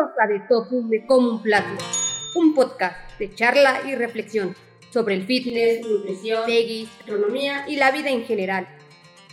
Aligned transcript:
Bienvenidos 0.00 0.28
De 0.28 0.48
Tofu 0.48 0.82
Me 0.82 1.06
Como 1.06 1.30
un 1.30 1.42
Plato, 1.42 1.84
un 2.34 2.54
podcast 2.54 2.96
de 3.18 3.34
charla 3.34 3.82
y 3.86 3.94
reflexión 3.94 4.56
sobre 4.90 5.14
el 5.14 5.26
fitness, 5.26 5.86
nutrición, 5.86 6.46
veggies, 6.46 6.88
astronomía 7.00 7.66
y 7.68 7.76
la 7.76 7.90
vida 7.90 8.08
en 8.08 8.24
general. 8.24 8.66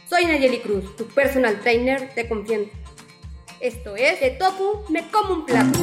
Soy 0.09 0.25
Nayeli 0.25 0.59
Cruz, 0.59 0.93
tu 0.97 1.05
personal 1.05 1.59
trainer 1.61 2.13
de 2.15 2.27
confianza. 2.27 2.71
Esto 3.61 3.95
es 3.95 4.19
De 4.19 4.31
Tofu 4.31 4.83
Me 4.89 5.09
Como 5.09 5.35
un 5.35 5.45
Plato. 5.45 5.79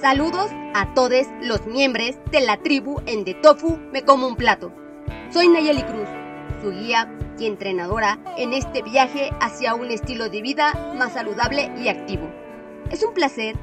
Saludos 0.00 0.50
a 0.74 0.94
todos 0.94 1.26
los 1.42 1.66
miembros 1.66 2.16
de 2.30 2.40
la 2.42 2.58
tribu 2.58 3.00
en 3.06 3.24
De 3.24 3.34
Tofu 3.34 3.76
Me 3.92 4.04
Como 4.04 4.28
un 4.28 4.36
Plato. 4.36 4.83
Soy 5.34 5.48
Nayeli 5.48 5.82
Cruz, 5.82 6.06
su 6.62 6.70
guía 6.70 7.12
y 7.40 7.46
entrenadora 7.46 8.20
en 8.38 8.52
este 8.52 8.82
viaje 8.82 9.32
hacia 9.40 9.74
un 9.74 9.90
estilo 9.90 10.28
de 10.28 10.40
vida 10.40 10.94
más 10.96 11.14
saludable 11.14 11.72
y 11.76 11.88
activo. 11.88 12.30
Es 12.92 13.02
un 13.02 13.12
placer 13.14 13.56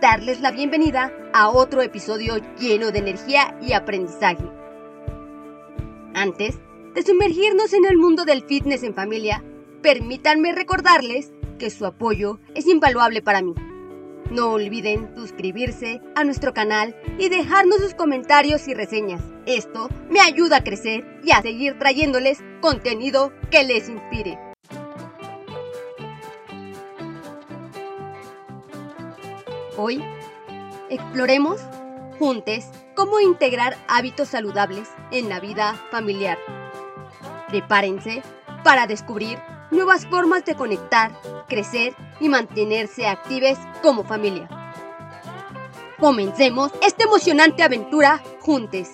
darles 0.00 0.40
la 0.40 0.50
bienvenida 0.50 1.12
a 1.32 1.48
otro 1.48 1.80
episodio 1.80 2.38
lleno 2.58 2.90
de 2.90 2.98
energía 2.98 3.56
y 3.62 3.72
aprendizaje. 3.72 4.42
Antes 6.12 6.58
de 6.92 7.04
sumergirnos 7.04 7.72
en 7.72 7.84
el 7.84 7.98
mundo 7.98 8.24
del 8.24 8.42
fitness 8.42 8.82
en 8.82 8.96
familia, 8.96 9.44
permítanme 9.80 10.50
recordarles 10.50 11.32
que 11.56 11.70
su 11.70 11.86
apoyo 11.86 12.40
es 12.56 12.66
invaluable 12.66 13.22
para 13.22 13.42
mí. 13.42 13.54
No 14.32 14.52
olviden 14.52 15.14
suscribirse 15.14 16.00
a 16.16 16.24
nuestro 16.24 16.54
canal 16.54 16.96
y 17.18 17.28
dejarnos 17.28 17.80
sus 17.80 17.92
comentarios 17.92 18.66
y 18.66 18.72
reseñas. 18.72 19.20
Esto 19.44 19.90
me 20.08 20.22
ayuda 20.22 20.56
a 20.56 20.64
crecer 20.64 21.04
y 21.22 21.32
a 21.32 21.42
seguir 21.42 21.78
trayéndoles 21.78 22.38
contenido 22.62 23.30
que 23.50 23.62
les 23.62 23.90
inspire. 23.90 24.38
Hoy 29.76 30.02
exploremos 30.88 31.60
juntos 32.18 32.64
cómo 32.96 33.20
integrar 33.20 33.76
hábitos 33.86 34.28
saludables 34.28 34.88
en 35.10 35.28
la 35.28 35.40
vida 35.40 35.74
familiar. 35.90 36.38
Prepárense 37.48 38.22
para 38.64 38.86
descubrir 38.86 39.38
nuevas 39.72 40.06
formas 40.06 40.44
de 40.44 40.54
conectar, 40.54 41.18
crecer 41.48 41.96
y 42.20 42.28
mantenerse 42.28 43.06
activos 43.06 43.58
como 43.82 44.04
familia. 44.04 44.48
Comencemos 45.98 46.70
esta 46.86 47.04
emocionante 47.04 47.62
aventura 47.62 48.22
juntos. 48.40 48.88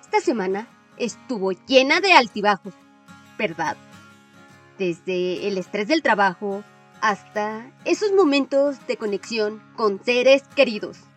Esta 0.00 0.20
semana 0.20 0.66
estuvo 0.96 1.52
llena 1.52 2.00
de 2.00 2.14
altibajos, 2.14 2.72
¿verdad? 3.38 3.76
Desde 4.78 5.48
el 5.48 5.58
estrés 5.58 5.86
del 5.86 6.02
trabajo 6.02 6.64
hasta 7.02 7.70
esos 7.84 8.12
momentos 8.12 8.86
de 8.86 8.96
conexión 8.96 9.62
con 9.76 10.02
seres 10.02 10.44
queridos 10.54 11.11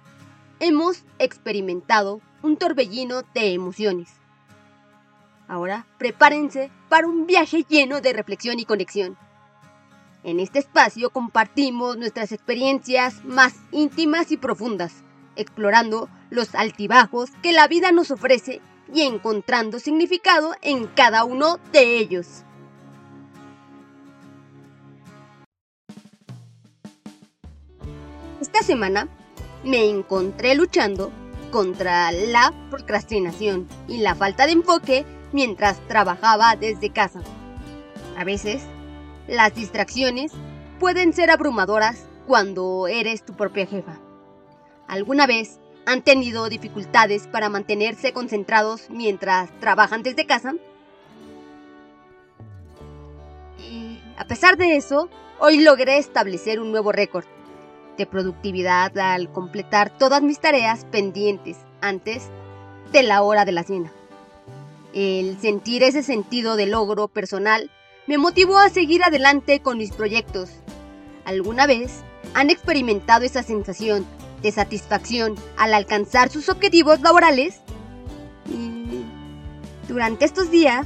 hemos 0.60 1.04
experimentado 1.20 2.22
un 2.42 2.58
torbellino 2.58 3.24
de 3.34 3.54
emociones. 3.54 4.14
Ahora 5.48 5.86
prepárense 5.98 6.72
para 6.90 7.08
un 7.08 7.28
viaje 7.28 7.66
lleno 7.68 8.02
de 8.02 8.14
reflexión 8.14 8.60
y 8.60 8.66
conexión. 8.66 9.18
En 10.24 10.40
este 10.40 10.60
espacio 10.60 11.12
compartimos 11.12 11.98
nuestras 11.98 12.32
experiencias 12.32 13.24
más 13.24 13.54
íntimas 13.72 14.32
y 14.32 14.38
profundas, 14.38 15.04
explorando 15.36 16.10
los 16.32 16.56
altibajos 16.56 17.30
que 17.44 17.54
la 17.54 17.68
vida 17.68 17.92
nos 17.92 18.10
ofrece 18.10 18.62
y 18.92 19.02
encontrando 19.02 19.80
significado 19.80 20.56
en 20.62 20.88
cada 20.88 21.26
uno 21.26 21.60
de 21.72 21.98
ellos. 21.98 22.44
Esta 28.42 28.64
semana 28.64 29.08
me 29.66 29.90
encontré 29.90 30.54
luchando 30.54 31.12
contra 31.52 32.12
la 32.12 32.54
procrastinación 32.70 33.68
y 33.88 33.98
la 33.98 34.14
falta 34.14 34.46
de 34.46 34.52
enfoque 34.52 35.06
mientras 35.32 35.80
trabajaba 35.88 36.56
desde 36.56 36.92
casa. 36.92 37.22
A 38.16 38.24
veces, 38.24 38.64
las 39.28 39.56
distracciones 39.56 40.32
pueden 40.80 41.14
ser 41.14 41.32
abrumadoras 41.32 42.06
cuando 42.28 42.88
eres 42.88 43.26
tu 43.26 43.34
propia 43.34 43.66
jefa. 43.66 44.00
¿Alguna 44.88 45.26
vez 45.26 45.60
han 45.88 46.04
tenido 46.04 46.48
dificultades 46.48 47.28
para 47.28 47.50
mantenerse 47.50 48.14
concentrados 48.14 48.90
mientras 48.90 49.50
trabajan 49.60 50.04
desde 50.04 50.28
casa? 50.28 50.54
Y 53.58 54.00
a 54.18 54.26
pesar 54.26 54.58
de 54.58 54.76
eso, 54.76 55.10
hoy 55.40 55.60
logré 55.62 55.98
establecer 55.98 56.60
un 56.60 56.72
nuevo 56.72 56.92
récord 56.92 57.26
de 57.98 58.06
productividad 58.06 58.98
al 58.98 59.32
completar 59.32 59.90
todas 59.98 60.22
mis 60.22 60.40
tareas 60.40 60.86
pendientes 60.86 61.58
antes 61.82 62.30
de 62.92 63.04
la 63.04 63.22
hora 63.22 63.46
de 63.46 63.52
la 63.52 63.64
cena. 63.64 63.92
El 64.94 65.38
sentir 65.40 65.84
ese 65.84 66.04
sentido 66.04 66.56
de 66.56 66.68
logro 66.68 67.08
personal 67.08 67.70
me 68.08 68.18
motivó 68.18 68.58
a 68.58 68.70
seguir 68.70 69.04
adelante 69.04 69.60
con 69.60 69.78
mis 69.78 69.92
proyectos. 69.92 70.50
¿Alguna 71.26 71.68
vez 71.68 72.04
han 72.34 72.50
experimentado 72.50 73.26
esa 73.26 73.44
sensación 73.44 74.06
de 74.42 74.52
satisfacción 74.52 75.36
al 75.58 75.74
alcanzar 75.74 76.30
sus 76.30 76.50
objetivos 76.50 77.02
laborales? 77.02 77.62
durante 79.88 80.26
estos 80.26 80.52
días 80.52 80.86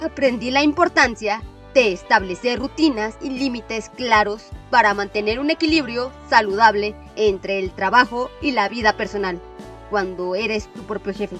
aprendí 0.00 0.50
la 0.50 0.62
importancia 0.62 1.42
de 1.74 1.92
establecer 1.92 2.58
rutinas 2.58 3.16
y 3.20 3.30
límites 3.30 3.90
claros 3.90 4.46
para 4.70 4.94
mantener 4.94 5.38
un 5.38 5.50
equilibrio 5.50 6.12
saludable 6.28 6.94
entre 7.16 7.58
el 7.58 7.70
trabajo 7.72 8.30
y 8.40 8.52
la 8.52 8.68
vida 8.68 8.96
personal, 8.96 9.40
cuando 9.88 10.34
eres 10.34 10.72
tu 10.72 10.82
propio 10.82 11.14
jefe. 11.14 11.36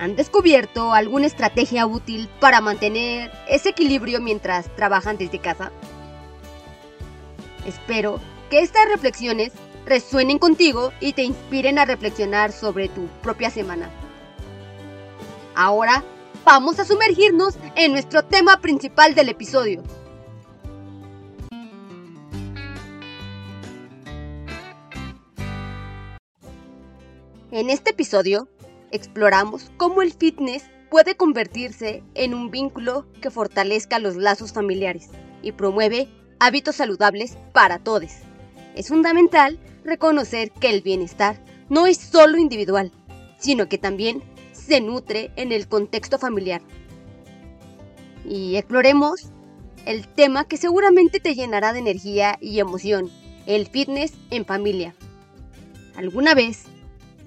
¿Han 0.00 0.14
descubierto 0.14 0.92
alguna 0.92 1.26
estrategia 1.26 1.86
útil 1.86 2.28
para 2.40 2.60
mantener 2.60 3.32
ese 3.48 3.70
equilibrio 3.70 4.20
mientras 4.20 4.74
trabajan 4.76 5.18
desde 5.18 5.40
casa? 5.40 5.72
Espero 7.66 8.20
que 8.48 8.60
estas 8.60 8.88
reflexiones 8.88 9.52
resuenen 9.86 10.38
contigo 10.38 10.92
y 11.00 11.14
te 11.14 11.22
inspiren 11.22 11.78
a 11.78 11.84
reflexionar 11.84 12.52
sobre 12.52 12.88
tu 12.88 13.06
propia 13.22 13.50
semana. 13.50 13.90
Ahora 15.54 16.04
vamos 16.48 16.78
a 16.78 16.86
sumergirnos 16.86 17.56
en 17.76 17.92
nuestro 17.92 18.24
tema 18.24 18.62
principal 18.62 19.14
del 19.14 19.28
episodio. 19.28 19.82
En 27.50 27.68
este 27.68 27.90
episodio 27.90 28.48
exploramos 28.92 29.70
cómo 29.76 30.00
el 30.00 30.14
fitness 30.14 30.64
puede 30.90 31.18
convertirse 31.18 32.02
en 32.14 32.32
un 32.32 32.50
vínculo 32.50 33.04
que 33.20 33.30
fortalezca 33.30 33.98
los 33.98 34.16
lazos 34.16 34.54
familiares 34.54 35.10
y 35.42 35.52
promueve 35.52 36.08
hábitos 36.40 36.76
saludables 36.76 37.36
para 37.52 37.78
todos. 37.78 38.12
Es 38.74 38.88
fundamental 38.88 39.58
reconocer 39.84 40.50
que 40.52 40.70
el 40.70 40.80
bienestar 40.80 41.44
no 41.68 41.86
es 41.86 41.98
solo 41.98 42.38
individual, 42.38 42.90
sino 43.38 43.68
que 43.68 43.76
también 43.76 44.22
se 44.68 44.80
nutre 44.80 45.32
en 45.36 45.50
el 45.50 45.66
contexto 45.66 46.18
familiar. 46.18 46.60
Y 48.24 48.56
exploremos 48.56 49.30
el 49.86 50.06
tema 50.06 50.44
que 50.44 50.58
seguramente 50.58 51.18
te 51.18 51.34
llenará 51.34 51.72
de 51.72 51.78
energía 51.78 52.36
y 52.40 52.60
emoción, 52.60 53.10
el 53.46 53.66
fitness 53.66 54.12
en 54.30 54.44
familia. 54.44 54.94
¿Alguna 55.96 56.34
vez 56.34 56.64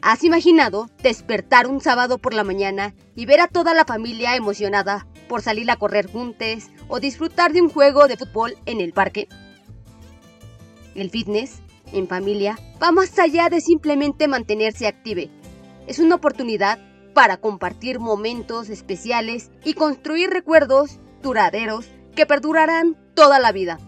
has 0.04 0.24
imaginado 0.24 0.90
despertar 1.02 1.68
un 1.68 1.82
sábado 1.82 2.20
por 2.20 2.34
la 2.34 2.44
mañana 2.44 2.94
y 3.16 3.26
ver 3.26 3.42
a 3.42 3.48
toda 3.48 3.74
la 3.74 3.86
familia 3.86 4.36
emocionada 4.36 5.08
por 5.28 5.42
salir 5.42 5.70
a 5.72 5.78
correr 5.78 6.12
juntos 6.12 6.70
o 6.88 7.00
disfrutar 7.00 7.54
de 7.54 7.62
un 7.62 7.70
juego 7.70 8.08
de 8.08 8.18
fútbol 8.18 8.56
en 8.66 8.80
el 8.80 8.94
parque? 8.94 9.28
El 10.94 11.10
fitness 11.10 11.60
en 11.94 12.08
familia 12.08 12.60
va 12.82 12.92
más 12.92 13.18
allá 13.18 13.50
de 13.50 13.62
simplemente 13.62 14.28
mantenerse 14.28 14.88
active. 14.88 15.30
Es 15.88 16.00
una 16.00 16.16
oportunidad 16.16 16.80
para 17.14 17.38
compartir 17.38 18.00
momentos 18.00 18.70
especiales 18.70 19.52
y 19.64 19.74
construir 19.74 20.30
recuerdos 20.30 21.00
duraderos 21.22 21.88
que 22.16 22.26
perdurarán 22.26 22.98
toda 23.14 23.40
la 23.40 23.52
vida. 23.52 23.80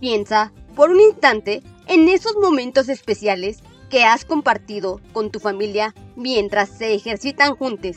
Piensa 0.00 0.52
por 0.74 0.90
un 0.90 1.00
instante 1.00 1.62
en 1.86 2.08
esos 2.08 2.34
momentos 2.36 2.88
especiales 2.88 3.62
que 3.90 4.04
has 4.04 4.24
compartido 4.24 5.00
con 5.12 5.30
tu 5.30 5.38
familia 5.38 5.94
mientras 6.16 6.68
se 6.68 6.94
ejercitan 6.94 7.54
juntos. 7.54 7.96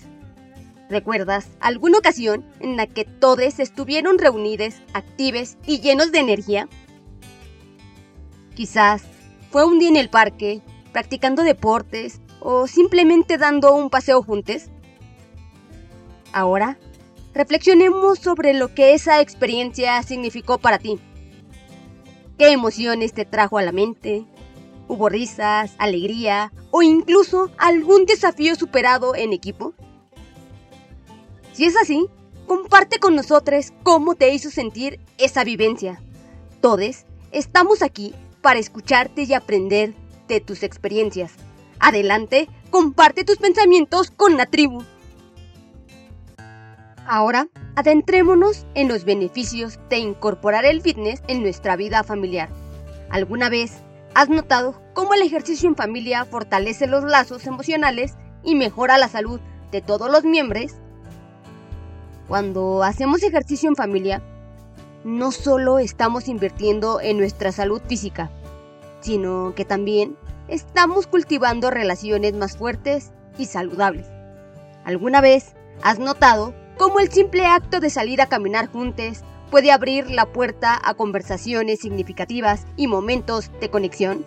¿Recuerdas 0.89 1.49
alguna 1.59 1.97
ocasión 1.97 2.45
en 2.59 2.77
la 2.77 2.87
que 2.87 3.03
todos 3.03 3.59
estuvieron 3.59 4.19
reunidos, 4.19 4.75
activos 4.93 5.57
y 5.65 5.79
llenos 5.81 6.11
de 6.11 6.19
energía? 6.19 6.69
Quizás 8.55 9.03
fue 9.51 9.65
un 9.65 9.79
día 9.79 9.89
en 9.89 9.97
el 9.97 10.09
parque, 10.09 10.61
practicando 10.93 11.43
deportes 11.43 12.21
o 12.49 12.65
simplemente 12.65 13.37
dando 13.37 13.75
un 13.75 13.89
paseo 13.89 14.23
juntos. 14.23 14.69
Ahora, 16.31 16.79
reflexionemos 17.33 18.19
sobre 18.19 18.53
lo 18.53 18.73
que 18.73 18.93
esa 18.93 19.19
experiencia 19.19 20.01
significó 20.01 20.57
para 20.57 20.79
ti. 20.79 20.97
¿Qué 22.37 22.53
emociones 22.53 23.11
te 23.11 23.25
trajo 23.25 23.57
a 23.57 23.63
la 23.63 23.73
mente? 23.73 24.23
¿Hubo 24.87 25.09
risas, 25.09 25.75
alegría 25.77 26.53
o 26.71 26.81
incluso 26.81 27.51
algún 27.57 28.05
desafío 28.05 28.55
superado 28.55 29.13
en 29.13 29.33
equipo? 29.33 29.73
Si 31.51 31.65
es 31.65 31.75
así, 31.75 32.07
comparte 32.45 32.97
con 32.99 33.13
nosotros 33.13 33.73
cómo 33.83 34.15
te 34.15 34.33
hizo 34.33 34.51
sentir 34.51 35.01
esa 35.17 35.43
vivencia. 35.43 36.01
Todos 36.61 37.03
estamos 37.33 37.81
aquí 37.81 38.15
para 38.41 38.57
escucharte 38.57 39.23
y 39.23 39.33
aprender 39.33 39.93
de 40.29 40.39
tus 40.39 40.63
experiencias. 40.63 41.33
Adelante, 41.79 42.49
comparte 42.69 43.23
tus 43.23 43.37
pensamientos 43.37 44.11
con 44.11 44.37
la 44.37 44.45
tribu. 44.45 44.83
Ahora, 47.05 47.47
adentrémonos 47.75 48.65
en 48.73 48.87
los 48.87 49.05
beneficios 49.05 49.79
de 49.89 49.97
incorporar 49.97 50.65
el 50.65 50.81
fitness 50.81 51.21
en 51.27 51.41
nuestra 51.41 51.75
vida 51.75 52.03
familiar. 52.03 52.49
¿Alguna 53.09 53.49
vez 53.49 53.81
has 54.13 54.29
notado 54.29 54.81
cómo 54.93 55.13
el 55.13 55.21
ejercicio 55.21 55.69
en 55.69 55.75
familia 55.75 56.25
fortalece 56.25 56.87
los 56.87 57.03
lazos 57.03 57.45
emocionales 57.45 58.15
y 58.43 58.55
mejora 58.55 58.97
la 58.97 59.07
salud 59.07 59.39
de 59.71 59.81
todos 59.81 60.11
los 60.11 60.23
miembros? 60.25 60.73
Cuando 62.27 62.83
hacemos 62.83 63.23
ejercicio 63.23 63.69
en 63.69 63.75
familia, 63.75 64.21
no 65.05 65.31
solo 65.31 65.79
estamos 65.79 66.27
invirtiendo 66.27 66.99
en 66.99 67.17
nuestra 67.17 67.53
salud 67.53 67.81
física, 67.87 68.29
sino 68.99 69.53
que 69.55 69.63
también 69.63 70.17
estamos 70.47 71.07
cultivando 71.07 71.69
relaciones 71.69 72.33
más 72.33 72.57
fuertes 72.57 73.11
y 73.37 73.45
saludables. 73.45 74.07
¿Alguna 74.85 75.21
vez 75.21 75.53
has 75.83 75.99
notado 75.99 76.53
cómo 76.77 76.99
el 76.99 77.11
simple 77.11 77.45
acto 77.45 77.79
de 77.79 77.89
salir 77.89 78.21
a 78.21 78.27
caminar 78.27 78.67
juntos 78.67 79.23
puede 79.51 79.71
abrir 79.71 80.09
la 80.09 80.25
puerta 80.25 80.79
a 80.83 80.93
conversaciones 80.93 81.79
significativas 81.79 82.65
y 82.75 82.87
momentos 82.87 83.51
de 83.59 83.69
conexión? 83.69 84.25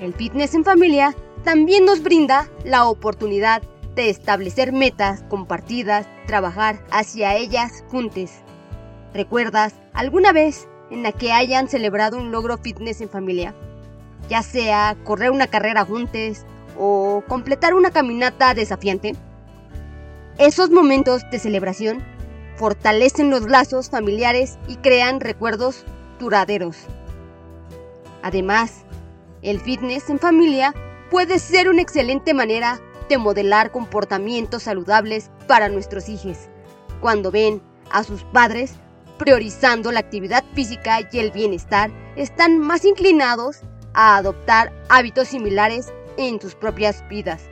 El 0.00 0.14
fitness 0.14 0.54
en 0.54 0.64
familia 0.64 1.14
también 1.44 1.84
nos 1.84 2.02
brinda 2.02 2.48
la 2.64 2.86
oportunidad 2.86 3.62
de 3.94 4.10
establecer 4.10 4.72
metas 4.72 5.24
compartidas, 5.28 6.06
trabajar 6.26 6.84
hacia 6.90 7.34
ellas 7.36 7.84
juntos. 7.88 8.30
¿Recuerdas 9.12 9.74
alguna 9.92 10.32
vez 10.32 10.68
en 10.90 11.02
la 11.02 11.12
que 11.12 11.32
hayan 11.32 11.68
celebrado 11.68 12.18
un 12.18 12.30
logro 12.30 12.58
fitness 12.58 13.00
en 13.00 13.08
familia, 13.08 13.54
ya 14.28 14.42
sea 14.42 14.96
correr 15.04 15.30
una 15.30 15.46
carrera 15.46 15.84
juntos 15.84 16.44
o 16.78 17.22
completar 17.26 17.74
una 17.74 17.90
caminata 17.90 18.54
desafiante. 18.54 19.14
Esos 20.38 20.70
momentos 20.70 21.22
de 21.30 21.38
celebración 21.38 22.02
fortalecen 22.56 23.30
los 23.30 23.42
lazos 23.42 23.90
familiares 23.90 24.58
y 24.68 24.76
crean 24.76 25.20
recuerdos 25.20 25.84
duraderos. 26.18 26.76
Además, 28.22 28.84
el 29.42 29.60
fitness 29.60 30.10
en 30.10 30.18
familia 30.18 30.74
puede 31.10 31.38
ser 31.38 31.68
una 31.68 31.82
excelente 31.82 32.34
manera 32.34 32.80
de 33.08 33.18
modelar 33.18 33.70
comportamientos 33.70 34.64
saludables 34.64 35.30
para 35.46 35.68
nuestros 35.68 36.08
hijos, 36.08 36.36
cuando 37.00 37.30
ven 37.30 37.62
a 37.90 38.02
sus 38.02 38.22
padres 38.24 38.74
priorizando 39.18 39.92
la 39.92 40.00
actividad 40.00 40.44
física 40.54 41.00
y 41.12 41.18
el 41.18 41.32
bienestar, 41.32 41.90
están 42.16 42.58
más 42.58 42.84
inclinados 42.84 43.60
a 43.92 44.16
adoptar 44.16 44.72
hábitos 44.88 45.28
similares 45.28 45.92
en 46.16 46.40
sus 46.40 46.54
propias 46.54 47.06
vidas. 47.08 47.42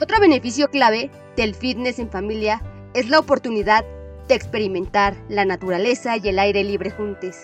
Otro 0.00 0.20
beneficio 0.20 0.68
clave 0.68 1.10
del 1.36 1.54
fitness 1.54 1.98
en 1.98 2.10
familia 2.10 2.62
es 2.94 3.08
la 3.08 3.18
oportunidad 3.18 3.84
de 4.28 4.34
experimentar 4.34 5.14
la 5.28 5.44
naturaleza 5.44 6.16
y 6.16 6.28
el 6.28 6.38
aire 6.38 6.64
libre 6.64 6.90
juntos. 6.90 7.36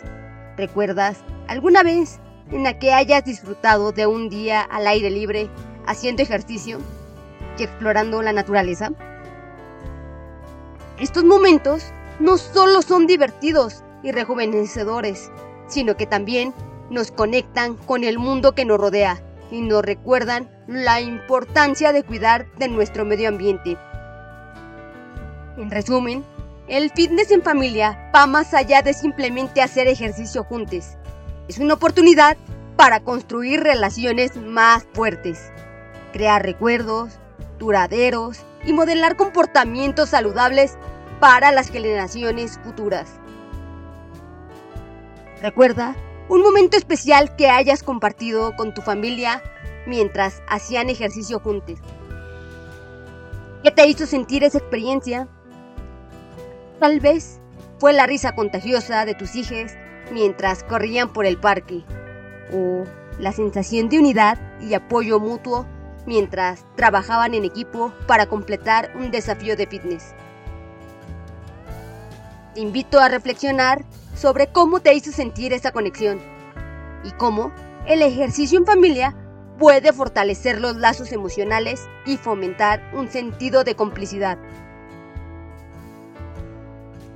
¿Recuerdas 0.57 1.19
alguna 1.49 1.83
vez 1.83 2.19
en 2.51 2.63
la 2.63 2.79
que 2.79 2.93
hayas 2.93 3.25
disfrutado 3.25 3.93
de 3.93 4.07
un 4.07 4.29
día 4.29 4.63
al 4.63 4.87
aire 4.87 5.11
libre 5.11 5.51
haciendo 5.87 6.23
ejercicio 6.23 6.79
y 7.59 7.65
explorando 7.65 8.23
la 8.23 8.33
naturaleza? 8.33 8.91
Estos 10.99 11.25
momentos 11.25 11.93
no 12.19 12.39
solo 12.39 12.83
son 12.83 13.07
divertidos 13.07 13.85
y 14.03 14.13
rejuvenecedores, 14.13 15.31
sino 15.69 15.97
que 15.97 16.07
también 16.07 16.55
nos 16.91 17.11
conectan 17.11 17.77
con 17.77 18.05
el 18.05 18.19
mundo 18.19 18.55
que 18.55 18.65
nos 18.65 18.79
rodea 18.79 19.21
y 19.51 19.61
nos 19.61 19.83
recuerdan 19.85 20.51
la 20.67 21.01
importancia 21.01 21.93
de 21.93 22.03
cuidar 22.03 22.47
de 22.59 22.69
nuestro 22.69 23.05
medio 23.05 23.29
ambiente. 23.29 23.77
En 25.57 25.71
resumen, 25.71 26.25
el 26.69 26.91
fitness 26.91 27.31
en 27.31 27.43
familia 27.43 28.11
va 28.15 28.27
más 28.27 28.55
allá 28.55 28.83
de 28.83 28.93
simplemente 28.93 29.63
hacer 29.63 29.87
ejercicio 29.87 30.45
juntos. 30.45 30.97
Es 31.49 31.59
una 31.59 31.75
oportunidad 31.75 32.37
para 32.77 33.01
construir 33.01 33.63
relaciones 33.63 34.37
más 34.37 34.87
fuertes, 34.93 35.53
crear 36.13 36.43
recuerdos 36.43 37.19
duraderos 37.59 38.41
y 38.65 38.73
modelar 38.73 39.17
comportamientos 39.17 40.11
saludables 40.11 40.77
para 41.21 41.53
las 41.53 41.71
generaciones 41.71 42.59
futuras. 42.63 43.21
Recuerda 45.41 45.95
un 46.29 46.43
momento 46.43 46.77
especial 46.77 47.37
que 47.37 47.49
hayas 47.49 47.83
compartido 47.83 48.57
con 48.57 48.75
tu 48.75 48.83
familia 48.83 49.43
mientras 49.87 50.43
hacían 50.49 50.91
ejercicio 50.91 51.39
juntos. 51.41 51.79
¿Qué 53.63 53.71
te 53.71 53.87
hizo 53.87 54.07
sentir 54.07 54.45
esa 54.45 54.59
experiencia? 54.59 55.29
Tal 56.81 57.01
vez 57.01 57.41
fue 57.79 57.93
la 57.93 58.07
risa 58.07 58.35
contagiosa 58.35 59.05
de 59.05 59.15
tus 59.15 59.37
hijos 59.37 59.73
mientras 60.13 60.63
corrían 60.65 61.13
por 61.13 61.27
el 61.27 61.39
parque, 61.39 61.85
o 62.53 62.85
la 63.19 63.33
sensación 63.33 63.89
de 63.89 63.99
unidad 63.99 64.39
y 64.61 64.75
apoyo 64.75 65.19
mutuo 65.21 65.67
mientras 66.07 66.65
trabajaban 66.77 67.35
en 67.35 67.45
equipo 67.45 67.93
para 68.07 68.27
completar 68.27 68.93
un 68.97 69.11
desafío 69.11 69.57
de 69.57 69.67
fitness. 69.67 70.15
Te 72.57 72.63
invito 72.63 73.01
a 73.01 73.11
reflexionar 73.11 73.85
sobre 74.15 74.47
cómo 74.47 74.81
te 74.81 74.95
hizo 74.95 75.13
sentir 75.13 75.53
esa 75.53 75.73
conexión 75.73 76.19
y 77.05 77.11
cómo 77.11 77.53
el 77.87 78.01
ejercicio 78.01 78.59
en 78.59 78.65
familia 78.65 79.15
puede 79.59 79.93
fortalecer 79.93 80.59
los 80.59 80.75
lazos 80.75 81.13
emocionales 81.13 81.87
y 82.07 82.17
fomentar 82.17 82.83
un 82.95 83.11
sentido 83.11 83.63
de 83.63 83.75
complicidad. 83.75 84.39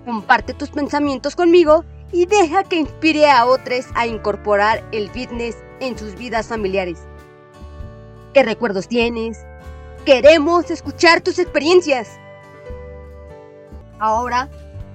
Comparte 0.04 0.52
tus 0.52 0.68
pensamientos 0.68 1.34
conmigo 1.36 1.86
y 2.12 2.26
deja 2.26 2.62
que 2.64 2.76
inspire 2.76 3.30
a 3.30 3.46
otros 3.46 3.86
a 3.94 4.06
incorporar 4.06 4.84
el 4.92 5.08
fitness 5.08 5.56
en 5.80 5.98
sus 5.98 6.16
vidas 6.16 6.48
familiares. 6.48 6.98
¿Qué 8.34 8.42
recuerdos 8.42 8.88
tienes? 8.88 9.38
Queremos 10.04 10.70
escuchar 10.70 11.22
tus 11.22 11.38
experiencias. 11.38 12.10
Ahora 13.98 14.50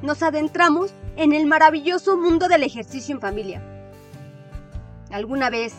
nos 0.05 0.23
adentramos 0.23 0.93
en 1.17 1.33
el 1.33 1.45
maravilloso 1.45 2.15
mundo 2.17 2.47
del 2.47 2.63
ejercicio 2.63 3.15
en 3.15 3.21
familia. 3.21 3.61
¿Alguna 5.11 5.49
vez 5.49 5.73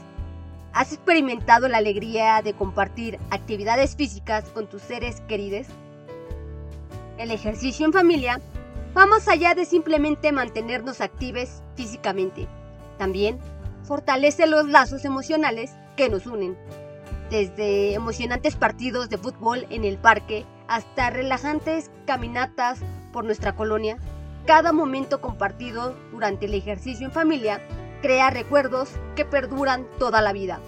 has 0.73 0.92
experimentado 0.92 1.68
la 1.68 1.78
alegría 1.78 2.42
de 2.42 2.52
compartir 2.52 3.18
actividades 3.30 3.97
físicas 3.97 4.45
con 4.52 4.66
tus 4.66 4.83
seres 4.83 5.21
queridos? 5.23 5.66
El 7.18 7.30
ejercicio 7.30 7.87
en 7.87 7.92
familia 7.92 8.40
va 8.97 9.06
más 9.06 9.28
allá 9.28 9.54
de 9.54 9.64
simplemente 9.64 10.33
mantenernos 10.33 11.00
activos 11.00 11.62
físicamente. 11.76 12.49
También 12.99 13.38
fortalece 13.85 14.47
los 14.47 14.68
lazos 14.68 15.04
emocionales 15.04 15.73
que 15.97 16.09
nos 16.09 16.26
unen. 16.26 16.56
Desde 17.30 17.95
emocionantes 17.95 18.56
partidos 18.56 19.09
de 19.09 19.18
fútbol 19.18 19.66
en 19.71 19.85
el 19.85 19.99
parque 19.99 20.45
hasta 20.68 21.11
relajantes 21.11 21.90
caminatas 22.06 22.80
por 23.12 23.25
nuestra 23.25 23.54
colonia, 23.54 23.99
cada 24.46 24.72
momento 24.72 25.20
compartido 25.20 25.94
durante 26.12 26.46
el 26.46 26.54
ejercicio 26.54 27.06
en 27.06 27.12
familia 27.12 27.60
crea 28.00 28.30
recuerdos 28.30 28.90
que 29.16 29.24
perduran 29.24 29.86
toda 29.98 30.22
la 30.22 30.32
vida 30.32 30.60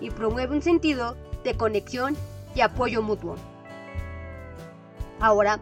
y 0.00 0.10
promueve 0.10 0.56
un 0.56 0.62
sentido 0.62 1.16
de 1.44 1.54
conexión 1.54 2.16
y 2.54 2.62
apoyo 2.62 3.02
mutuo. 3.02 3.36
Ahora, 5.20 5.60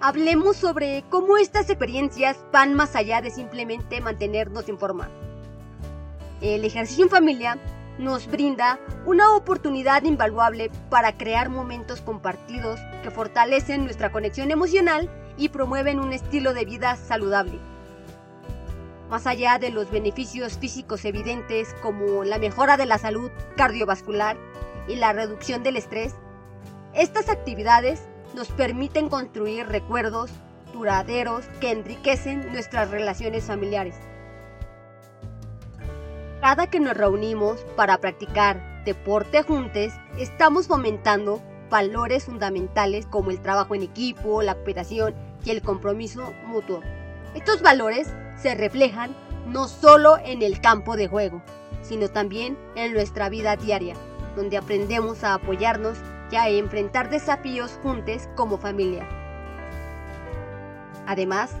hablemos 0.00 0.56
sobre 0.56 1.04
cómo 1.10 1.36
estas 1.36 1.68
experiencias 1.68 2.38
van 2.52 2.74
más 2.74 2.94
allá 2.94 3.20
de 3.20 3.30
simplemente 3.30 4.00
mantenernos 4.00 4.68
en 4.68 4.78
forma. 4.78 5.08
El 6.40 6.64
ejercicio 6.64 7.04
en 7.04 7.10
familia 7.10 7.58
nos 7.98 8.26
brinda 8.28 8.78
una 9.04 9.34
oportunidad 9.34 10.04
invaluable 10.04 10.70
para 10.90 11.16
crear 11.16 11.48
momentos 11.48 12.02
compartidos 12.02 12.78
que 13.02 13.10
fortalecen 13.10 13.84
nuestra 13.84 14.12
conexión 14.12 14.50
emocional 14.50 15.10
y 15.36 15.48
promueven 15.50 16.00
un 16.00 16.12
estilo 16.12 16.54
de 16.54 16.64
vida 16.64 16.96
saludable. 16.96 17.58
Más 19.10 19.26
allá 19.26 19.58
de 19.58 19.70
los 19.70 19.90
beneficios 19.90 20.58
físicos 20.58 21.04
evidentes 21.04 21.74
como 21.82 22.24
la 22.24 22.38
mejora 22.38 22.76
de 22.76 22.86
la 22.86 22.98
salud 22.98 23.30
cardiovascular 23.56 24.36
y 24.88 24.96
la 24.96 25.12
reducción 25.12 25.62
del 25.62 25.76
estrés, 25.76 26.14
estas 26.94 27.28
actividades 27.28 28.02
nos 28.34 28.48
permiten 28.48 29.08
construir 29.08 29.66
recuerdos 29.68 30.30
duraderos 30.72 31.46
que 31.60 31.70
enriquecen 31.70 32.52
nuestras 32.52 32.90
relaciones 32.90 33.44
familiares. 33.44 33.94
Cada 36.40 36.68
que 36.68 36.80
nos 36.80 36.96
reunimos 36.96 37.60
para 37.76 37.98
practicar 37.98 38.84
deporte 38.84 39.42
juntos, 39.42 39.92
estamos 40.18 40.68
fomentando 40.68 41.42
valores 41.70 42.24
fundamentales 42.24 43.06
como 43.06 43.30
el 43.30 43.40
trabajo 43.40 43.74
en 43.74 43.82
equipo, 43.82 44.42
la 44.42 44.54
cooperación 44.54 45.14
y 45.44 45.50
el 45.50 45.62
compromiso 45.62 46.32
mutuo. 46.46 46.80
Estos 47.34 47.62
valores 47.62 48.12
se 48.36 48.54
reflejan 48.54 49.14
no 49.46 49.68
solo 49.68 50.18
en 50.24 50.42
el 50.42 50.60
campo 50.60 50.96
de 50.96 51.08
juego, 51.08 51.42
sino 51.82 52.08
también 52.08 52.58
en 52.74 52.92
nuestra 52.92 53.28
vida 53.28 53.56
diaria, 53.56 53.94
donde 54.34 54.56
aprendemos 54.56 55.22
a 55.24 55.34
apoyarnos 55.34 55.98
y 56.30 56.36
a 56.36 56.48
enfrentar 56.48 57.10
desafíos 57.10 57.78
juntos 57.82 58.28
como 58.34 58.58
familia. 58.58 59.06
Además, 61.06 61.52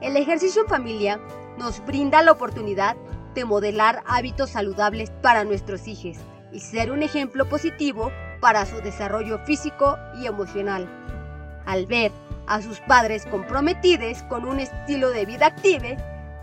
el 0.00 0.16
ejercicio 0.16 0.62
en 0.62 0.68
familia 0.68 1.20
nos 1.58 1.84
brinda 1.84 2.22
la 2.22 2.32
oportunidad 2.32 2.96
de 3.34 3.44
modelar 3.44 4.02
hábitos 4.06 4.50
saludables 4.50 5.10
para 5.22 5.44
nuestros 5.44 5.86
hijos 5.86 6.16
y 6.52 6.60
ser 6.60 6.90
un 6.90 7.02
ejemplo 7.02 7.46
positivo 7.48 8.10
para 8.40 8.66
su 8.66 8.80
desarrollo 8.80 9.38
físico 9.40 9.98
y 10.18 10.26
emocional. 10.26 10.88
Al 11.64 11.86
ver 11.86 12.12
a 12.46 12.62
sus 12.62 12.80
padres 12.80 13.26
comprometidos 13.26 14.22
con 14.24 14.44
un 14.44 14.60
estilo 14.60 15.10
de 15.10 15.26
vida 15.26 15.46
activo, 15.46 15.96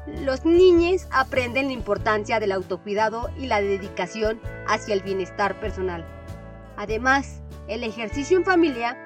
los 0.06 0.44
niños 0.44 1.08
aprenden 1.12 1.68
la 1.68 1.74
importancia 1.74 2.40
del 2.40 2.52
autocuidado 2.52 3.30
y 3.38 3.48
la 3.48 3.62
dedicación 3.62 4.42
hacia 4.68 4.94
el 4.94 5.02
bienestar 5.02 5.60
personal. 5.60 6.06
Además, 6.76 7.42
el 7.68 7.84
ejercicio 7.84 8.38
en 8.38 8.44
familia 8.44 8.98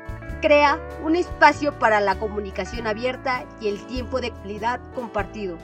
crea 0.41 0.79
un 1.03 1.15
espacio 1.15 1.77
para 1.77 2.00
la 2.00 2.17
comunicación 2.17 2.88
abierta 2.88 3.46
y 3.62 3.67
el 3.67 3.86
tiempo 3.86 4.22
de 4.22 4.32
calidad 4.32 4.79
compartido. 4.96 5.58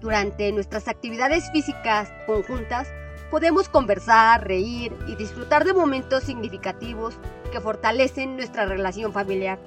Durante 0.00 0.52
nuestras 0.52 0.88
actividades 0.88 1.50
físicas 1.50 2.10
conjuntas, 2.26 2.88
podemos 3.30 3.68
conversar, 3.68 4.46
reír 4.46 4.96
y 5.06 5.16
disfrutar 5.16 5.64
de 5.64 5.74
momentos 5.74 6.24
significativos 6.24 7.14
que 7.50 7.60
fortalecen 7.60 8.36
nuestra 8.36 8.66
relación 8.66 9.12
familiar. 9.12 9.58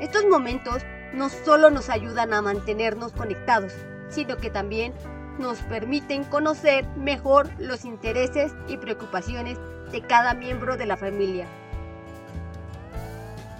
Estos 0.00 0.24
momentos 0.26 0.82
no 1.12 1.28
solo 1.28 1.70
nos 1.70 1.90
ayudan 1.90 2.32
a 2.32 2.42
mantenernos 2.42 3.12
conectados, 3.12 3.72
sino 4.08 4.36
que 4.36 4.50
también 4.50 4.92
nos 5.38 5.58
permiten 5.58 6.24
conocer 6.24 6.86
mejor 6.96 7.48
los 7.58 7.84
intereses 7.84 8.52
y 8.68 8.76
preocupaciones 8.76 9.58
de 9.92 10.02
cada 10.02 10.34
miembro 10.34 10.76
de 10.76 10.86
la 10.86 10.96
familia. 10.96 11.46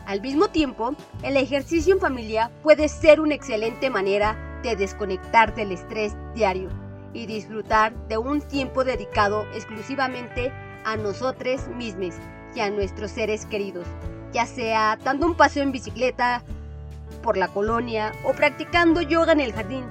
Al 0.07 0.21
mismo 0.21 0.49
tiempo, 0.49 0.95
el 1.23 1.37
ejercicio 1.37 1.95
en 1.95 2.01
familia 2.01 2.51
puede 2.63 2.89
ser 2.89 3.21
una 3.21 3.35
excelente 3.35 3.91
manera 3.91 4.61
de 4.63 4.77
desconectar 4.77 5.55
del 5.55 5.73
estrés 5.73 6.15
diario 6.35 6.69
y 7.13 7.27
disfrutar 7.27 7.93
de 8.09 8.19
un 8.19 8.41
tiempo 8.41 8.85
dedicado 8.85 9.47
exclusivamente 9.55 10.53
a 10.85 10.97
nosotros 10.97 11.69
mismos 11.69 12.15
y 12.55 12.61
a 12.61 12.71
nuestros 12.71 13.11
seres 13.11 13.47
queridos, 13.47 13.87
ya 14.33 14.47
sea 14.47 14.99
dando 15.03 15.27
un 15.27 15.35
paseo 15.35 15.63
en 15.63 15.73
bicicleta 15.73 16.43
por 17.23 17.37
la 17.37 17.49
colonia 17.49 18.13
o 18.25 18.33
practicando 18.33 19.03
yoga 19.03 19.33
en 19.33 19.41
el 19.41 19.53
jardín. 19.53 19.85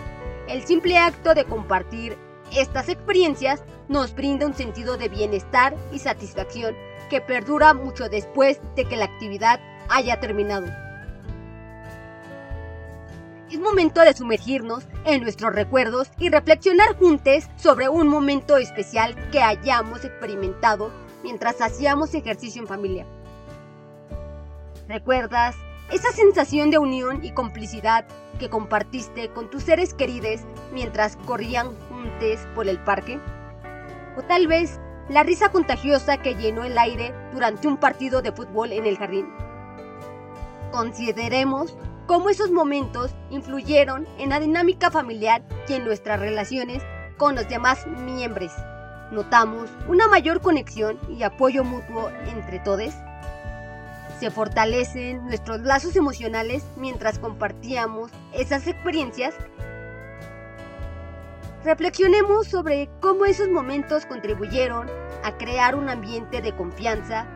El 0.47 0.63
simple 0.63 0.97
acto 0.97 1.33
de 1.33 1.45
compartir 1.45 2.17
estas 2.55 2.89
experiencias 2.89 3.63
nos 3.87 4.15
brinda 4.15 4.47
un 4.47 4.55
sentido 4.55 4.97
de 4.97 5.09
bienestar 5.09 5.75
y 5.91 5.99
satisfacción 5.99 6.75
que 7.09 7.21
perdura 7.21 7.73
mucho 7.73 8.09
después 8.09 8.59
de 8.75 8.85
que 8.85 8.95
la 8.95 9.05
actividad 9.05 9.59
haya 9.89 10.19
terminado. 10.19 10.67
Es 13.51 13.59
momento 13.59 14.01
de 14.01 14.13
sumergirnos 14.13 14.85
en 15.05 15.23
nuestros 15.23 15.55
recuerdos 15.55 16.11
y 16.19 16.29
reflexionar 16.29 16.95
juntos 16.97 17.45
sobre 17.55 17.89
un 17.89 18.07
momento 18.07 18.57
especial 18.57 19.15
que 19.31 19.41
hayamos 19.41 20.05
experimentado 20.05 20.91
mientras 21.23 21.59
hacíamos 21.59 22.13
ejercicio 22.13 22.61
en 22.61 22.67
familia. 22.67 23.07
¿Recuerdas 24.87 25.55
esa 25.91 26.11
sensación 26.11 26.69
de 26.69 26.77
unión 26.77 27.25
y 27.25 27.31
complicidad 27.31 28.05
que 28.37 28.51
compartiste 28.51 29.29
con 29.29 29.49
tus 29.49 29.63
seres 29.63 29.95
queridos 29.95 30.41
mientras 30.71 31.15
corrían 31.25 31.75
juntos 31.89 32.39
por 32.53 32.67
el 32.67 32.77
parque? 32.77 33.19
O 34.15 34.21
tal 34.21 34.45
vez 34.45 34.79
la 35.09 35.23
risa 35.23 35.49
contagiosa 35.49 36.17
que 36.17 36.35
llenó 36.35 36.65
el 36.65 36.77
aire 36.77 37.15
durante 37.33 37.67
un 37.67 37.77
partido 37.77 38.21
de 38.21 38.31
fútbol 38.31 38.73
en 38.73 38.85
el 38.85 38.99
jardín. 38.99 39.27
Consideremos 40.71 41.75
cómo 42.09 42.31
esos 42.31 42.49
momentos 42.49 43.11
influyeron 43.29 44.07
en 44.17 44.31
la 44.31 44.39
dinámica 44.39 44.89
familiar 44.89 45.43
y 45.67 45.73
en 45.73 45.85
nuestras 45.85 46.19
relaciones 46.19 46.81
con 47.17 47.35
los 47.35 47.47
demás 47.47 47.85
miembros. 47.85 48.51
Notamos 49.11 49.69
una 49.87 50.07
mayor 50.07 50.41
conexión 50.41 50.97
y 51.07 51.21
apoyo 51.21 51.63
mutuo 51.63 52.09
entre 52.25 52.57
todos 52.61 52.95
se 54.19 54.31
fortalecen 54.31 55.23
nuestros 55.27 55.61
lazos 55.61 55.95
emocionales 55.95 56.65
mientras 56.77 57.19
compartíamos 57.19 58.09
esas 58.33 58.65
experiencias. 58.65 59.35
Reflexionemos 61.63 62.47
sobre 62.47 62.89
cómo 63.01 63.25
esos 63.25 63.49
momentos 63.49 64.07
contribuyeron 64.07 64.89
a 65.23 65.37
crear 65.37 65.75
un 65.75 65.89
ambiente 65.89 66.41
de 66.41 66.55
confianza 66.55 67.27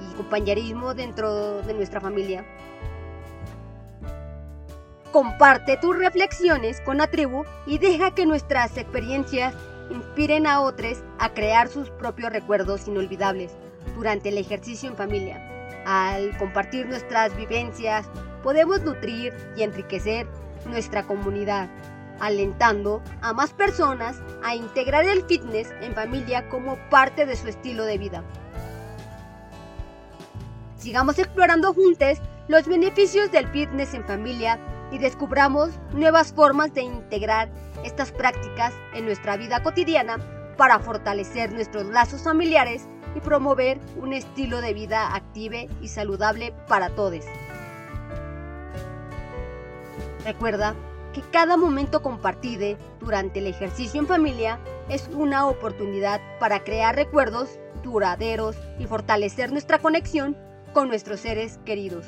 y 0.00 0.14
compañerismo 0.14 0.94
dentro 0.94 1.60
de 1.60 1.74
nuestra 1.74 2.00
familia. 2.00 2.46
Comparte 5.12 5.76
tus 5.76 5.94
reflexiones 5.94 6.80
con 6.80 6.96
la 6.96 7.06
tribu 7.06 7.44
y 7.66 7.76
deja 7.76 8.14
que 8.14 8.24
nuestras 8.24 8.78
experiencias 8.78 9.54
inspiren 9.90 10.46
a 10.46 10.62
otros 10.62 11.04
a 11.18 11.34
crear 11.34 11.68
sus 11.68 11.90
propios 11.90 12.32
recuerdos 12.32 12.88
inolvidables 12.88 13.52
durante 13.94 14.30
el 14.30 14.38
ejercicio 14.38 14.88
en 14.88 14.96
familia. 14.96 15.38
Al 15.84 16.34
compartir 16.38 16.86
nuestras 16.86 17.36
vivencias, 17.36 18.08
podemos 18.42 18.80
nutrir 18.82 19.34
y 19.54 19.62
enriquecer 19.62 20.26
nuestra 20.64 21.02
comunidad, 21.02 21.68
alentando 22.18 23.02
a 23.20 23.34
más 23.34 23.52
personas 23.52 24.16
a 24.42 24.54
integrar 24.54 25.04
el 25.04 25.24
fitness 25.24 25.74
en 25.82 25.94
familia 25.94 26.48
como 26.48 26.76
parte 26.88 27.26
de 27.26 27.36
su 27.36 27.48
estilo 27.48 27.84
de 27.84 27.98
vida. 27.98 28.24
Sigamos 30.78 31.18
explorando 31.18 31.74
juntos 31.74 32.18
los 32.48 32.66
beneficios 32.66 33.30
del 33.30 33.46
fitness 33.48 33.92
en 33.92 34.04
familia 34.04 34.58
y 34.92 34.98
descubramos 34.98 35.70
nuevas 35.92 36.32
formas 36.32 36.72
de 36.74 36.82
integrar 36.82 37.50
estas 37.82 38.12
prácticas 38.12 38.72
en 38.94 39.06
nuestra 39.06 39.36
vida 39.36 39.62
cotidiana 39.62 40.18
para 40.56 40.78
fortalecer 40.78 41.50
nuestros 41.52 41.86
lazos 41.86 42.22
familiares 42.22 42.86
y 43.16 43.20
promover 43.20 43.80
un 43.96 44.12
estilo 44.12 44.60
de 44.60 44.74
vida 44.74 45.14
active 45.14 45.68
y 45.80 45.88
saludable 45.88 46.54
para 46.68 46.90
todos. 46.90 47.24
Recuerda 50.24 50.74
que 51.12 51.22
cada 51.22 51.56
momento 51.56 52.02
compartido 52.02 52.78
durante 53.00 53.40
el 53.40 53.46
ejercicio 53.46 54.00
en 54.00 54.06
familia 54.06 54.58
es 54.88 55.08
una 55.08 55.46
oportunidad 55.46 56.20
para 56.38 56.62
crear 56.64 56.94
recuerdos 56.94 57.58
duraderos 57.82 58.56
y 58.78 58.86
fortalecer 58.86 59.52
nuestra 59.52 59.78
conexión 59.78 60.36
con 60.72 60.88
nuestros 60.88 61.20
seres 61.20 61.58
queridos. 61.64 62.06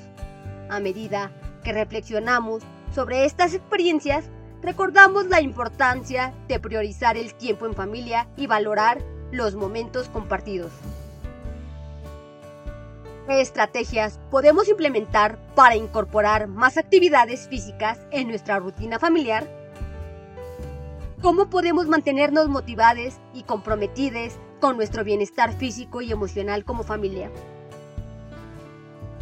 A 0.71 0.81
medida 0.81 1.31
que 1.63 1.73
reflexionamos 1.73 2.63
sobre 2.95 3.25
estas 3.25 3.55
experiencias, 3.55 4.25
recordamos 4.63 5.27
la 5.27 5.41
importancia 5.41 6.33
de 6.47 6.61
priorizar 6.61 7.17
el 7.17 7.35
tiempo 7.35 7.67
en 7.67 7.75
familia 7.75 8.29
y 8.37 8.47
valorar 8.47 9.03
los 9.33 9.57
momentos 9.57 10.09
compartidos. 10.09 10.71
¿Qué 13.27 13.41
estrategias 13.41 14.21
podemos 14.31 14.69
implementar 14.69 15.39
para 15.55 15.77
incorporar 15.77 16.47
más 16.47 16.77
actividades 16.77 17.49
físicas 17.49 17.99
en 18.13 18.29
nuestra 18.29 18.61
rutina 18.61 18.99
familiar? 18.99 19.45
¿Cómo 21.21 21.51
podemos 21.51 21.89
mantenernos 21.89 22.49
motivados 22.49 23.15
y 23.33 23.43
comprometidos 23.43 24.35
con 24.61 24.77
nuestro 24.77 25.03
bienestar 25.03 25.53
físico 25.55 26.01
y 26.01 26.13
emocional 26.13 26.65
como 26.65 26.85
familia? 26.85 27.31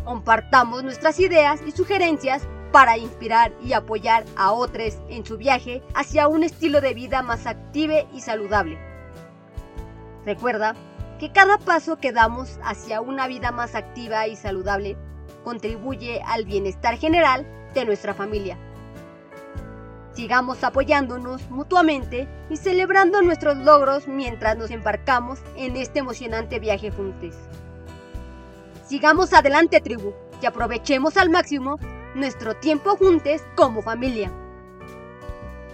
Compartamos 0.04 0.82
nuestras 0.82 1.20
ideas 1.20 1.60
y 1.64 1.70
sugerencias 1.70 2.42
para 2.72 2.96
inspirar 2.96 3.52
y 3.62 3.74
apoyar 3.74 4.24
a 4.36 4.52
otros 4.52 4.98
en 5.08 5.24
su 5.24 5.36
viaje 5.36 5.82
hacia 5.94 6.26
un 6.26 6.42
estilo 6.42 6.80
de 6.80 6.94
vida 6.94 7.22
más 7.22 7.46
activo 7.46 8.08
y 8.12 8.20
saludable. 8.20 8.78
Recuerda 10.24 10.74
que 11.20 11.30
cada 11.30 11.58
paso 11.58 11.98
que 11.98 12.12
damos 12.12 12.58
hacia 12.64 13.00
una 13.00 13.28
vida 13.28 13.52
más 13.52 13.74
activa 13.74 14.26
y 14.26 14.36
saludable 14.36 14.96
contribuye 15.44 16.22
al 16.26 16.44
bienestar 16.44 16.96
general 16.96 17.46
de 17.74 17.84
nuestra 17.84 18.14
familia. 18.14 18.56
Sigamos 20.14 20.62
apoyándonos 20.62 21.48
mutuamente 21.50 22.28
y 22.50 22.56
celebrando 22.56 23.22
nuestros 23.22 23.56
logros 23.56 24.08
mientras 24.08 24.56
nos 24.56 24.70
embarcamos 24.70 25.40
en 25.56 25.76
este 25.76 26.00
emocionante 26.00 26.58
viaje 26.58 26.90
juntos. 26.90 27.34
Sigamos 28.86 29.32
adelante, 29.32 29.80
tribu, 29.80 30.12
y 30.42 30.46
aprovechemos 30.46 31.16
al 31.16 31.30
máximo 31.30 31.78
nuestro 32.14 32.54
tiempo 32.54 32.96
juntos 32.96 33.42
como 33.54 33.82
familia. 33.82 34.30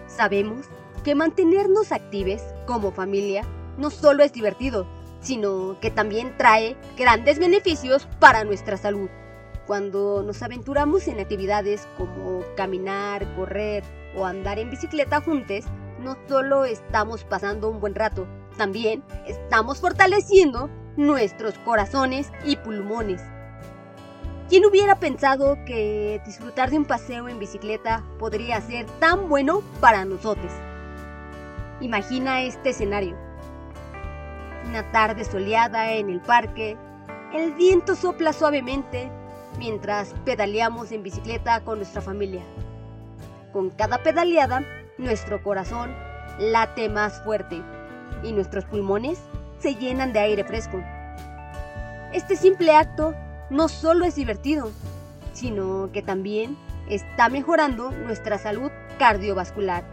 Sabemos 0.07 0.66
que 1.04 1.14
mantenernos 1.14 1.92
actives 1.92 2.42
como 2.66 2.92
familia 2.92 3.42
no 3.76 3.90
solo 3.90 4.23
es 4.23 4.33
divertido, 4.33 4.87
sino 5.21 5.78
que 5.80 5.90
también 5.90 6.37
trae 6.37 6.76
grandes 6.97 7.38
beneficios 7.38 8.07
para 8.18 8.45
nuestra 8.45 8.76
salud. 8.76 9.09
Cuando 9.66 10.23
nos 10.23 10.42
aventuramos 10.42 11.09
en 11.09 11.21
actividades 11.21 11.87
como 11.97 12.42
caminar, 12.57 13.35
correr 13.37 13.85
o 14.16 14.25
andar 14.25 14.59
en 14.59 14.71
bicicleta 14.71 15.21
juntos, 15.21 15.64
no 16.00 16.16
solo 16.28 16.64
estamos 16.64 17.25
pasando 17.25 17.68
un 17.68 17.80
buen 17.80 17.95
rato, 17.95 18.26
también 18.57 19.04
estamos 19.26 19.80
fortaleciendo 19.80 20.71
nuestros 20.97 21.59
corazones 21.59 22.33
y 22.45 22.57
pulmones. 22.57 23.21
¿Quién 24.49 24.64
hubiera 24.64 24.95
pensado 24.95 25.62
que 25.67 26.23
disfrutar 26.25 26.71
de 26.71 26.78
un 26.78 26.87
paseo 26.87 27.28
en 27.28 27.38
bicicleta 27.38 28.02
podría 28.19 28.59
ser 28.62 28.87
tan 28.99 29.28
bueno 29.28 29.61
para 29.78 30.07
nosotros? 30.07 30.50
Imagina 31.83 32.40
este 32.40 32.71
escenario. 32.71 33.14
Una 34.67 34.90
tarde 34.90 35.26
soleada 35.26 35.93
en 35.93 36.09
el 36.09 36.23
parque, 36.23 36.78
el 37.35 37.52
viento 37.52 37.95
sopla 37.95 38.33
suavemente 38.33 39.11
mientras 39.59 40.14
pedaleamos 40.25 40.93
en 40.93 41.02
bicicleta 41.02 41.61
con 41.61 41.76
nuestra 41.76 42.00
familia. 42.00 42.43
Con 43.52 43.69
cada 43.69 44.02
pedaleada, 44.02 44.62
nuestro 44.97 45.43
corazón 45.43 45.95
late 46.38 46.88
más 46.88 47.23
fuerte 47.23 47.61
y 48.23 48.33
nuestros 48.33 48.64
pulmones 48.64 49.19
se 49.59 49.75
llenan 49.75 50.14
de 50.14 50.21
aire 50.21 50.43
fresco. 50.43 50.83
Este 52.14 52.35
simple 52.35 52.73
acto 52.73 53.14
no 53.50 53.69
solo 53.69 54.05
es 54.05 54.14
divertido, 54.14 54.71
sino 55.33 55.90
que 55.93 56.02
también 56.02 56.57
está 56.88 57.28
mejorando 57.28 57.90
nuestra 57.90 58.38
salud 58.38 58.71
cardiovascular. 58.99 59.85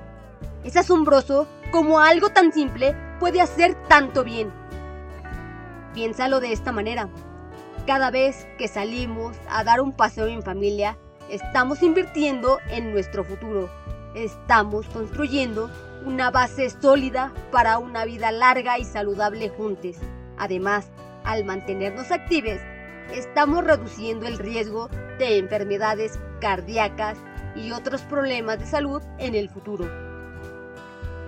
Es 0.63 0.77
asombroso 0.77 1.47
cómo 1.71 1.99
algo 1.99 2.29
tan 2.29 2.51
simple 2.51 2.95
puede 3.19 3.41
hacer 3.41 3.75
tanto 3.87 4.23
bien. 4.23 4.51
Piénsalo 5.93 6.39
de 6.39 6.51
esta 6.51 6.71
manera. 6.71 7.09
Cada 7.85 8.09
vez 8.09 8.47
que 8.57 8.67
salimos 8.67 9.37
a 9.49 9.63
dar 9.63 9.79
un 9.79 9.91
paseo 9.91 10.27
en 10.27 10.41
familia, 10.41 10.97
estamos 11.29 11.83
invirtiendo 11.83 12.57
en 12.69 12.91
nuestro 12.91 13.23
futuro. 13.23 13.69
Estamos 14.15 14.87
construyendo 14.87 15.69
una 16.05 16.31
base 16.31 16.69
sólida 16.69 17.31
para 17.51 17.77
una 17.77 18.05
vida 18.05 18.31
larga 18.31 18.79
y 18.79 18.85
saludable 18.85 19.49
juntos. 19.49 19.97
Además, 20.37 20.87
al 21.23 21.45
mantenernos 21.45 22.11
activos, 22.11 22.59
estamos 23.13 23.63
reduciendo 23.63 24.27
el 24.27 24.37
riesgo 24.37 24.89
de 25.19 25.37
enfermedades 25.37 26.19
cardíacas 26.39 27.17
y 27.55 27.71
otros 27.71 28.01
problemas 28.01 28.59
de 28.59 28.65
salud 28.65 29.01
en 29.17 29.35
el 29.35 29.49
futuro. 29.49 29.89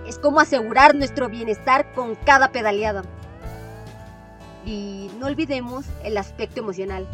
Es 0.06 0.18
como 0.18 0.40
asegurar 0.40 0.94
nuestro 0.94 1.28
bienestar 1.28 1.92
con 1.92 2.14
cada 2.14 2.50
pedaleada. 2.50 3.02
Y 4.64 5.10
no 5.18 5.26
olvidemos 5.26 5.86
el 6.02 6.16
aspecto 6.16 6.60
emocional. 6.60 7.06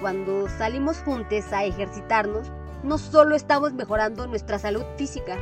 Cuando 0.00 0.48
salimos 0.48 0.98
juntos 0.98 1.52
a 1.52 1.64
ejercitarnos, 1.64 2.50
no 2.82 2.98
solo 2.98 3.36
estamos 3.36 3.72
mejorando 3.72 4.26
nuestra 4.26 4.58
salud 4.58 4.82
física, 4.96 5.36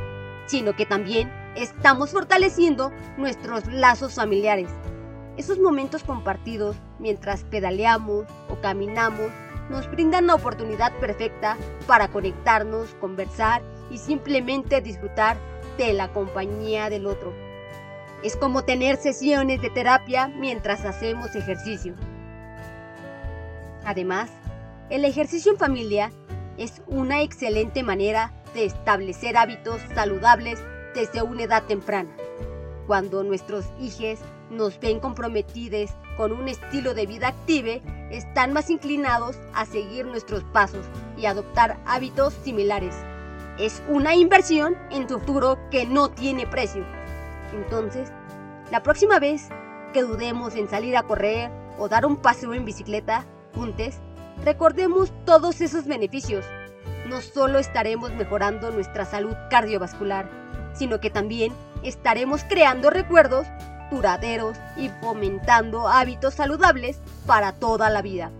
sino 0.45 0.75
que 0.75 0.85
también 0.85 1.31
estamos 1.55 2.11
fortaleciendo 2.11 2.91
nuestros 3.17 3.65
lazos 3.67 4.13
familiares. 4.13 4.69
Esos 5.37 5.59
momentos 5.59 6.03
compartidos 6.03 6.75
mientras 6.99 7.43
pedaleamos 7.45 8.25
o 8.49 8.55
caminamos 8.61 9.31
nos 9.69 9.89
brindan 9.89 10.27
la 10.27 10.35
oportunidad 10.35 10.91
perfecta 10.99 11.57
para 11.87 12.09
conectarnos, 12.09 12.93
conversar 12.99 13.61
y 13.89 13.97
simplemente 13.97 14.81
disfrutar 14.81 15.37
de 15.77 15.93
la 15.93 16.11
compañía 16.11 16.89
del 16.89 17.07
otro. 17.07 17.33
Es 18.23 18.35
como 18.35 18.63
tener 18.63 18.97
sesiones 18.97 19.61
de 19.61 19.69
terapia 19.69 20.27
mientras 20.27 20.85
hacemos 20.85 21.35
ejercicio. 21.35 21.95
Además, 23.85 24.29
el 24.89 25.05
ejercicio 25.05 25.53
en 25.53 25.57
familia 25.57 26.11
es 26.57 26.81
una 26.87 27.21
excelente 27.21 27.81
manera 27.81 28.33
de 28.53 28.65
establecer 28.65 29.37
hábitos 29.37 29.81
saludables 29.95 30.59
desde 30.93 31.21
una 31.21 31.43
edad 31.43 31.63
temprana. 31.63 32.11
Cuando 32.85 33.23
nuestros 33.23 33.65
hijos 33.79 34.19
nos 34.51 34.79
ven 34.79 34.99
comprometidos 34.99 35.91
con 36.17 36.31
un 36.31 36.47
estilo 36.47 36.93
de 36.93 37.05
vida 37.05 37.29
active, 37.29 37.81
están 38.11 38.53
más 38.53 38.69
inclinados 38.69 39.37
a 39.53 39.65
seguir 39.65 40.05
nuestros 40.05 40.43
pasos 40.43 40.85
y 41.17 41.25
adoptar 41.25 41.79
hábitos 41.85 42.33
similares. 42.43 42.95
Es 43.57 43.81
una 43.87 44.15
inversión 44.15 44.77
en 44.91 45.07
tu 45.07 45.19
futuro 45.19 45.57
que 45.71 45.85
no 45.85 46.09
tiene 46.09 46.45
precio. 46.45 46.85
Entonces, 47.53 48.11
la 48.71 48.83
próxima 48.83 49.19
vez 49.19 49.49
que 49.93 50.03
dudemos 50.03 50.55
en 50.55 50.69
salir 50.69 50.95
a 50.97 51.03
correr 51.03 51.49
o 51.77 51.87
dar 51.87 52.05
un 52.05 52.17
paseo 52.17 52.53
en 52.53 52.65
bicicleta 52.65 53.25
juntos, 53.55 53.95
recordemos 54.43 55.11
todos 55.25 55.61
esos 55.61 55.85
beneficios. 55.85 56.45
No 57.07 57.21
solo 57.21 57.59
estaremos 57.59 58.11
mejorando 58.13 58.71
nuestra 58.71 59.05
salud 59.05 59.35
cardiovascular, 59.49 60.29
sino 60.73 60.99
que 60.99 61.09
también 61.09 61.53
estaremos 61.83 62.43
creando 62.43 62.89
recuerdos 62.89 63.47
duraderos 63.91 64.57
y 64.77 64.89
fomentando 65.01 65.87
hábitos 65.87 66.33
saludables 66.33 66.99
para 67.27 67.51
toda 67.51 67.89
la 67.89 68.01
vida. 68.01 68.31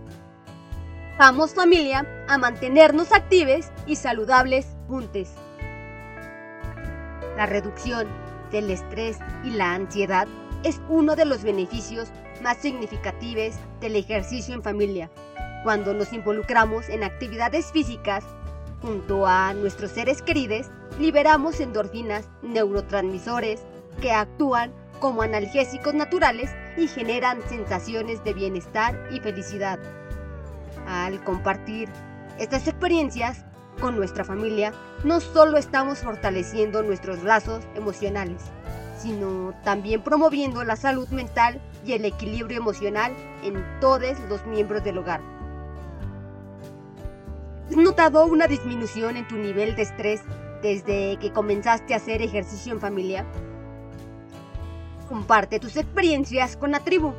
Vamos 1.18 1.54
familia 1.54 2.06
a 2.26 2.38
mantenernos 2.38 3.12
actives 3.12 3.70
y 3.86 3.96
saludables 3.96 4.66
juntos. 4.88 5.28
La 7.36 7.46
reducción 7.46 8.08
del 8.50 8.70
estrés 8.70 9.18
y 9.44 9.50
la 9.50 9.74
ansiedad 9.74 10.26
es 10.64 10.80
uno 10.88 11.14
de 11.14 11.24
los 11.24 11.42
beneficios 11.42 12.10
más 12.42 12.58
significativos 12.58 13.54
del 13.80 13.96
ejercicio 13.96 14.54
en 14.54 14.62
familia. 14.62 15.10
Cuando 15.62 15.94
nos 15.94 16.12
involucramos 16.12 16.88
en 16.88 17.04
actividades 17.04 17.70
físicas 17.72 18.24
junto 18.80 19.26
a 19.26 19.54
nuestros 19.54 19.92
seres 19.92 20.22
queridos, 20.22 20.66
liberamos 20.98 21.60
endorfinas, 21.60 22.28
neurotransmisores 22.42 23.62
que 24.00 24.12
actúan 24.12 24.72
como 25.02 25.22
analgésicos 25.22 25.94
naturales 25.94 26.54
y 26.76 26.86
generan 26.86 27.40
sensaciones 27.48 28.22
de 28.22 28.34
bienestar 28.34 28.96
y 29.10 29.18
felicidad. 29.18 29.80
Al 30.86 31.22
compartir 31.24 31.88
estas 32.38 32.68
experiencias 32.68 33.44
con 33.80 33.96
nuestra 33.96 34.22
familia, 34.22 34.72
no 35.02 35.20
solo 35.20 35.58
estamos 35.58 35.98
fortaleciendo 35.98 36.84
nuestros 36.84 37.24
lazos 37.24 37.64
emocionales, 37.74 38.42
sino 38.96 39.52
también 39.64 40.04
promoviendo 40.04 40.62
la 40.62 40.76
salud 40.76 41.08
mental 41.08 41.60
y 41.84 41.94
el 41.94 42.04
equilibrio 42.04 42.58
emocional 42.58 43.12
en 43.42 43.60
todos 43.80 44.20
los 44.28 44.46
miembros 44.46 44.84
del 44.84 44.98
hogar. 44.98 45.20
¿Has 47.68 47.76
notado 47.76 48.24
una 48.26 48.46
disminución 48.46 49.16
en 49.16 49.26
tu 49.26 49.34
nivel 49.34 49.74
de 49.74 49.82
estrés 49.82 50.20
desde 50.62 51.16
que 51.16 51.32
comenzaste 51.32 51.92
a 51.92 51.96
hacer 51.96 52.22
ejercicio 52.22 52.72
en 52.72 52.80
familia? 52.80 53.26
Comparte 55.08 55.60
tus 55.60 55.76
experiencias 55.76 56.56
con 56.56 56.70
la 56.70 56.80
tribu. 56.80 57.12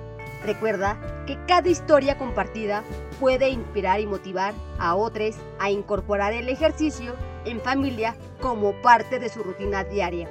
Recuerda 0.45 0.97
que 1.25 1.37
cada 1.47 1.69
historia 1.69 2.17
compartida 2.17 2.83
puede 3.19 3.49
inspirar 3.49 3.99
y 3.99 4.05
motivar 4.05 4.53
a 4.77 4.95
otros 4.95 5.35
a 5.59 5.71
incorporar 5.71 6.33
el 6.33 6.49
ejercicio 6.49 7.13
en 7.45 7.61
familia 7.61 8.15
como 8.41 8.73
parte 8.81 9.19
de 9.19 9.29
su 9.29 9.41
rutina 9.43 9.83
diaria. 9.83 10.29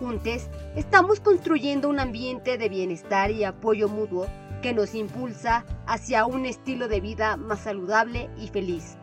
Juntos, 0.00 0.48
estamos 0.76 1.20
construyendo 1.20 1.88
un 1.88 1.98
ambiente 1.98 2.58
de 2.58 2.68
bienestar 2.68 3.30
y 3.30 3.44
apoyo 3.44 3.88
mutuo 3.88 4.26
que 4.62 4.72
nos 4.72 4.94
impulsa 4.94 5.64
hacia 5.86 6.26
un 6.26 6.46
estilo 6.46 6.88
de 6.88 7.00
vida 7.00 7.36
más 7.36 7.60
saludable 7.60 8.28
y 8.38 8.48
feliz. 8.48 8.96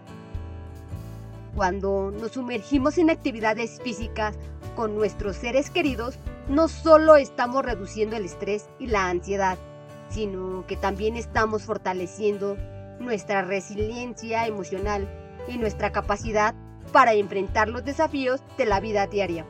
Cuando 1.55 2.11
nos 2.11 2.33
sumergimos 2.33 2.97
en 2.97 3.09
actividades 3.09 3.81
físicas 3.81 4.37
con 4.75 4.95
nuestros 4.95 5.37
seres 5.37 5.69
queridos, 5.69 6.17
no 6.47 6.67
solo 6.67 7.15
estamos 7.15 7.65
reduciendo 7.65 8.15
el 8.15 8.25
estrés 8.25 8.69
y 8.79 8.87
la 8.87 9.09
ansiedad, 9.09 9.57
sino 10.09 10.65
que 10.67 10.77
también 10.77 11.15
estamos 11.15 11.63
fortaleciendo 11.63 12.57
nuestra 12.99 13.41
resiliencia 13.41 14.45
emocional 14.47 15.09
y 15.47 15.57
nuestra 15.57 15.91
capacidad 15.91 16.55
para 16.91 17.13
enfrentar 17.13 17.67
los 17.67 17.83
desafíos 17.83 18.41
de 18.57 18.65
la 18.65 18.79
vida 18.79 19.07
diaria. 19.07 19.45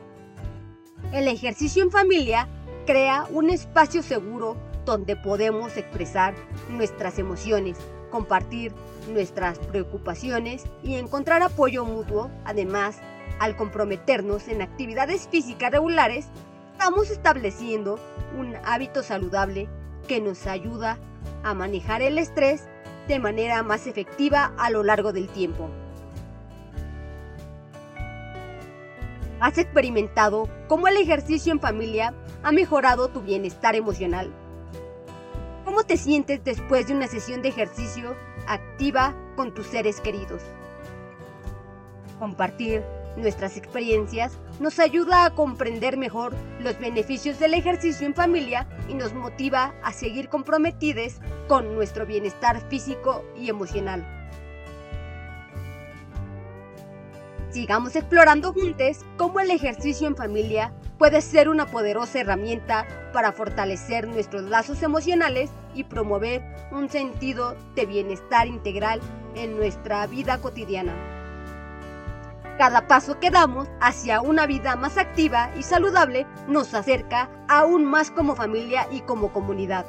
El 1.12 1.28
ejercicio 1.28 1.82
en 1.82 1.90
familia 1.90 2.48
crea 2.86 3.26
un 3.30 3.50
espacio 3.50 4.02
seguro 4.02 4.56
donde 4.84 5.16
podemos 5.16 5.76
expresar 5.76 6.34
nuestras 6.70 7.18
emociones, 7.18 7.76
compartir 8.10 8.72
nuestras 9.12 9.58
preocupaciones 9.58 10.64
y 10.82 10.94
encontrar 10.94 11.42
apoyo 11.42 11.84
mutuo. 11.84 12.30
Además, 12.44 12.98
al 13.38 13.56
comprometernos 13.56 14.48
en 14.48 14.62
actividades 14.62 15.28
físicas 15.28 15.70
regulares, 15.70 16.26
estamos 16.78 17.10
estableciendo 17.10 17.98
un 18.38 18.54
hábito 18.66 19.02
saludable 19.02 19.66
que 20.06 20.20
nos 20.20 20.46
ayuda 20.46 20.98
a 21.42 21.54
manejar 21.54 22.02
el 22.02 22.18
estrés 22.18 22.68
de 23.08 23.18
manera 23.18 23.62
más 23.62 23.86
efectiva 23.86 24.52
a 24.58 24.68
lo 24.68 24.82
largo 24.82 25.14
del 25.14 25.26
tiempo. 25.28 25.70
¿Has 29.40 29.56
experimentado 29.56 30.50
cómo 30.68 30.86
el 30.86 30.98
ejercicio 30.98 31.50
en 31.50 31.60
familia 31.60 32.12
ha 32.42 32.52
mejorado 32.52 33.08
tu 33.08 33.22
bienestar 33.22 33.74
emocional? 33.74 34.30
¿Cómo 35.64 35.82
te 35.84 35.96
sientes 35.96 36.44
después 36.44 36.88
de 36.88 36.94
una 36.94 37.06
sesión 37.06 37.40
de 37.40 37.48
ejercicio 37.48 38.14
activa 38.46 39.14
con 39.34 39.54
tus 39.54 39.66
seres 39.66 40.02
queridos? 40.02 40.42
Compartir 42.18 42.84
nuestras 43.16 43.56
experiencias 43.56 44.38
nos 44.60 44.78
ayuda 44.78 45.24
a 45.24 45.34
comprender 45.34 45.96
mejor 45.96 46.34
los 46.60 46.78
beneficios 46.78 47.38
del 47.38 47.54
ejercicio 47.54 48.06
en 48.06 48.14
familia 48.14 48.66
y 48.88 48.94
nos 48.94 49.14
motiva 49.14 49.74
a 49.82 49.92
seguir 49.92 50.28
comprometidos 50.28 51.14
con 51.48 51.74
nuestro 51.74 52.06
bienestar 52.06 52.60
físico 52.68 53.24
y 53.36 53.48
emocional. 53.48 54.04
Sigamos 57.50 57.96
explorando 57.96 58.52
juntos 58.52 58.98
cómo 59.16 59.40
el 59.40 59.50
ejercicio 59.50 60.06
en 60.06 60.16
familia 60.16 60.74
puede 60.98 61.20
ser 61.20 61.48
una 61.48 61.66
poderosa 61.66 62.20
herramienta 62.20 62.86
para 63.12 63.32
fortalecer 63.32 64.08
nuestros 64.08 64.42
lazos 64.44 64.82
emocionales 64.82 65.50
y 65.74 65.84
promover 65.84 66.42
un 66.70 66.88
sentido 66.88 67.56
de 67.74 67.86
bienestar 67.86 68.46
integral 68.46 69.00
en 69.34 69.56
nuestra 69.56 70.06
vida 70.06 70.38
cotidiana. 70.38 71.15
Cada 72.58 72.86
paso 72.86 73.20
que 73.20 73.30
damos 73.30 73.68
hacia 73.80 74.22
una 74.22 74.46
vida 74.46 74.76
más 74.76 74.96
activa 74.96 75.50
y 75.58 75.62
saludable 75.62 76.26
nos 76.48 76.72
acerca 76.72 77.28
aún 77.48 77.84
más 77.84 78.10
como 78.10 78.34
familia 78.34 78.88
y 78.90 79.00
como 79.02 79.30
comunidad. 79.30 79.84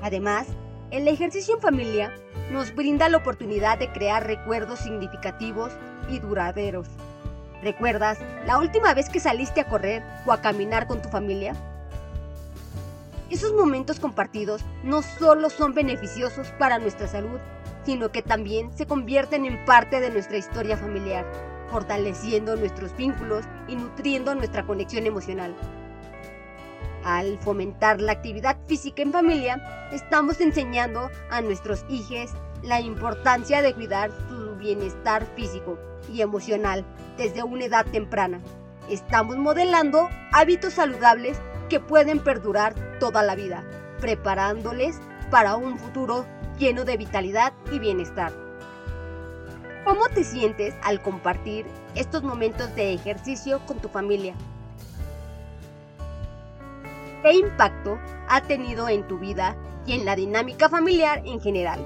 Además, 0.00 0.46
el 0.92 1.08
ejercicio 1.08 1.56
en 1.56 1.60
familia 1.60 2.14
nos 2.52 2.74
brinda 2.74 3.08
la 3.08 3.16
oportunidad 3.16 3.78
de 3.78 3.90
crear 3.92 4.24
recuerdos 4.24 4.78
significativos 4.78 5.72
y 6.08 6.20
duraderos. 6.20 6.86
¿Recuerdas 7.60 8.18
la 8.46 8.58
última 8.58 8.94
vez 8.94 9.08
que 9.08 9.18
saliste 9.18 9.60
a 9.60 9.68
correr 9.68 10.04
o 10.26 10.32
a 10.32 10.40
caminar 10.40 10.86
con 10.86 11.02
tu 11.02 11.08
familia? 11.08 11.56
Esos 13.30 13.52
momentos 13.52 13.98
compartidos 13.98 14.64
no 14.84 15.02
solo 15.02 15.50
son 15.50 15.74
beneficiosos 15.74 16.52
para 16.52 16.78
nuestra 16.78 17.08
salud, 17.08 17.40
sino 17.88 18.12
que 18.12 18.20
también 18.20 18.70
se 18.76 18.84
convierten 18.84 19.46
en 19.46 19.64
parte 19.64 19.98
de 19.98 20.10
nuestra 20.10 20.36
historia 20.36 20.76
familiar, 20.76 21.24
fortaleciendo 21.70 22.54
nuestros 22.54 22.94
vínculos 22.98 23.46
y 23.66 23.76
nutriendo 23.76 24.34
nuestra 24.34 24.66
conexión 24.66 25.06
emocional. 25.06 25.54
Al 27.02 27.38
fomentar 27.38 27.98
la 28.02 28.12
actividad 28.12 28.58
física 28.66 29.00
en 29.00 29.10
familia, 29.10 29.88
estamos 29.90 30.38
enseñando 30.42 31.08
a 31.30 31.40
nuestros 31.40 31.86
hijos 31.88 32.30
la 32.62 32.78
importancia 32.82 33.62
de 33.62 33.72
cuidar 33.72 34.10
su 34.28 34.56
bienestar 34.56 35.24
físico 35.34 35.78
y 36.12 36.20
emocional 36.20 36.84
desde 37.16 37.42
una 37.42 37.64
edad 37.64 37.86
temprana. 37.86 38.42
Estamos 38.90 39.38
modelando 39.38 40.10
hábitos 40.32 40.74
saludables 40.74 41.40
que 41.70 41.80
pueden 41.80 42.18
perdurar 42.18 42.74
toda 42.98 43.22
la 43.22 43.34
vida, 43.34 43.64
preparándoles 43.98 45.00
para 45.30 45.56
un 45.56 45.78
futuro 45.78 46.26
lleno 46.58 46.84
de 46.84 46.96
vitalidad 46.96 47.52
y 47.72 47.78
bienestar. 47.78 48.32
¿Cómo 49.84 50.08
te 50.08 50.24
sientes 50.24 50.74
al 50.82 51.00
compartir 51.00 51.64
estos 51.94 52.22
momentos 52.22 52.74
de 52.74 52.92
ejercicio 52.92 53.60
con 53.66 53.78
tu 53.78 53.88
familia? 53.88 54.34
¿Qué 57.22 57.32
impacto 57.32 57.98
ha 58.28 58.42
tenido 58.42 58.88
en 58.88 59.06
tu 59.08 59.18
vida 59.18 59.56
y 59.86 59.92
en 59.92 60.04
la 60.04 60.14
dinámica 60.14 60.68
familiar 60.68 61.22
en 61.24 61.40
general? 61.40 61.84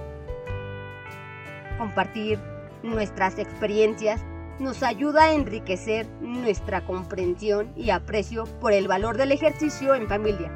Compartir 1.78 2.40
nuestras 2.82 3.38
experiencias 3.38 4.22
nos 4.58 4.82
ayuda 4.82 5.24
a 5.24 5.32
enriquecer 5.32 6.06
nuestra 6.20 6.85
comprensión 6.85 7.72
y 7.76 7.90
aprecio 7.90 8.44
por 8.61 8.72
el 8.72 8.88
valor 8.88 9.16
del 9.16 9.32
ejercicio 9.32 9.94
en 9.94 10.08
familia, 10.08 10.50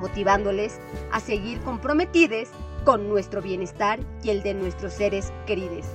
motivándoles 0.00 0.78
a 1.10 1.20
seguir 1.20 1.60
comprometidos 1.60 2.48
con 2.84 3.08
nuestro 3.08 3.42
bienestar 3.42 3.98
y 4.22 4.30
el 4.30 4.42
de 4.42 4.54
nuestros 4.54 4.92
seres 4.92 5.32
queridos. 5.46 5.86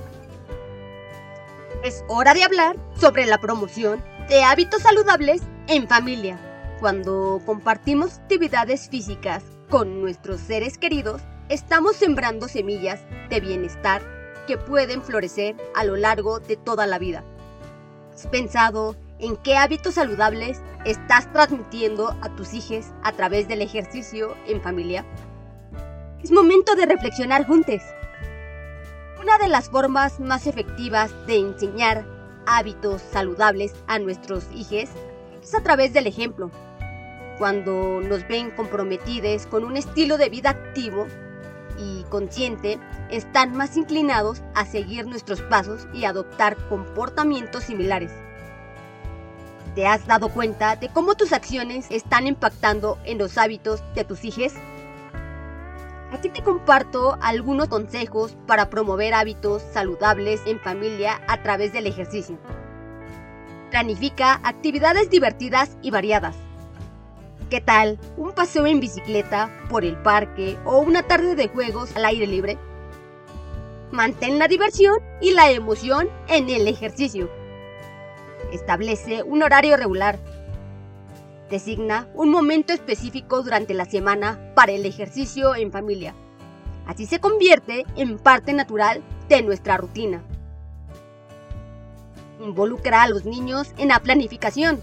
Es 1.84 2.04
hora 2.08 2.34
de 2.34 2.44
hablar 2.44 2.76
sobre 2.98 3.26
la 3.26 3.38
promoción 3.38 4.02
de 4.28 4.42
hábitos 4.42 4.82
saludables 4.82 5.42
en 5.66 5.88
familia. 5.88 6.38
Cuando 6.80 7.40
compartimos 7.46 8.18
actividades 8.18 8.88
físicas 8.88 9.44
con 9.68 10.00
nuestros 10.00 10.40
seres 10.40 10.78
queridos, 10.78 11.22
estamos 11.48 11.96
sembrando 11.96 12.48
semillas 12.48 13.00
de 13.28 13.40
bienestar 13.40 14.02
que 14.46 14.58
pueden 14.58 15.02
florecer 15.02 15.56
a 15.74 15.84
lo 15.84 15.96
largo 15.96 16.40
de 16.40 16.56
toda 16.56 16.86
la 16.86 16.98
vida. 16.98 17.24
¿Has 18.12 18.26
pensado 18.26 18.96
en 19.18 19.36
qué 19.36 19.56
hábitos 19.56 19.94
saludables 19.94 20.60
estás 20.84 21.32
transmitiendo 21.32 22.16
a 22.20 22.34
tus 22.36 22.52
hijos 22.52 22.86
a 23.02 23.12
través 23.12 23.48
del 23.48 23.62
ejercicio 23.62 24.34
en 24.46 24.60
familia? 24.60 25.04
Es 26.22 26.30
momento 26.30 26.74
de 26.74 26.86
reflexionar 26.86 27.46
juntos. 27.46 27.82
Una 29.20 29.38
de 29.38 29.48
las 29.48 29.70
formas 29.70 30.20
más 30.20 30.46
efectivas 30.46 31.10
de 31.26 31.38
enseñar 31.38 32.04
hábitos 32.46 33.02
saludables 33.02 33.74
a 33.86 33.98
nuestros 33.98 34.44
hijos 34.54 34.90
es 35.42 35.54
a 35.54 35.62
través 35.62 35.92
del 35.92 36.06
ejemplo 36.06 36.50
cuando 37.40 38.02
nos 38.02 38.28
ven 38.28 38.50
comprometidos 38.50 39.46
con 39.46 39.64
un 39.64 39.78
estilo 39.78 40.18
de 40.18 40.28
vida 40.28 40.50
activo 40.50 41.06
y 41.78 42.02
consciente, 42.10 42.78
están 43.10 43.56
más 43.56 43.78
inclinados 43.78 44.42
a 44.54 44.66
seguir 44.66 45.06
nuestros 45.06 45.40
pasos 45.40 45.88
y 45.94 46.04
adoptar 46.04 46.58
comportamientos 46.68 47.64
similares. 47.64 48.12
¿Te 49.74 49.86
has 49.86 50.06
dado 50.06 50.28
cuenta 50.28 50.76
de 50.76 50.90
cómo 50.90 51.14
tus 51.14 51.32
acciones 51.32 51.86
están 51.88 52.26
impactando 52.26 52.98
en 53.04 53.16
los 53.16 53.38
hábitos 53.38 53.82
de 53.94 54.04
tus 54.04 54.22
hijos? 54.22 54.52
Aquí 56.12 56.28
te 56.28 56.42
comparto 56.42 57.16
algunos 57.20 57.68
consejos 57.68 58.36
para 58.46 58.68
promover 58.68 59.14
hábitos 59.14 59.62
saludables 59.72 60.40
en 60.46 60.58
familia 60.58 61.20
a 61.28 61.40
través 61.42 61.72
del 61.72 61.86
ejercicio. 61.86 62.36
Planifica 63.70 64.40
actividades 64.42 65.08
divertidas 65.08 65.76
y 65.82 65.92
variadas. 65.92 66.36
¿Qué 67.48 67.60
tal? 67.60 67.98
¿Un 68.16 68.32
paseo 68.32 68.66
en 68.66 68.80
bicicleta 68.80 69.50
por 69.68 69.84
el 69.84 69.96
parque 69.96 70.58
o 70.64 70.78
una 70.78 71.04
tarde 71.04 71.36
de 71.36 71.48
juegos 71.48 71.94
al 71.96 72.04
aire 72.04 72.26
libre? 72.26 72.58
Mantén 73.92 74.38
la 74.38 74.48
diversión 74.48 74.98
y 75.20 75.32
la 75.32 75.50
emoción 75.50 76.08
en 76.28 76.48
el 76.48 76.66
ejercicio. 76.66 77.30
Establece 78.52 79.22
un 79.22 79.42
horario 79.42 79.76
regular. 79.76 80.18
Designa 81.50 82.08
un 82.14 82.30
momento 82.30 82.72
específico 82.72 83.42
durante 83.42 83.74
la 83.74 83.84
semana 83.84 84.38
para 84.54 84.72
el 84.72 84.86
ejercicio 84.86 85.54
en 85.54 85.72
familia. 85.72 86.14
Así 86.86 87.06
se 87.06 87.20
convierte 87.20 87.84
en 87.96 88.18
parte 88.18 88.52
natural 88.52 89.02
de 89.28 89.42
nuestra 89.42 89.76
rutina. 89.76 90.22
Involucra 92.40 93.02
a 93.02 93.08
los 93.08 93.24
niños 93.24 93.74
en 93.76 93.88
la 93.88 94.00
planificación 94.00 94.80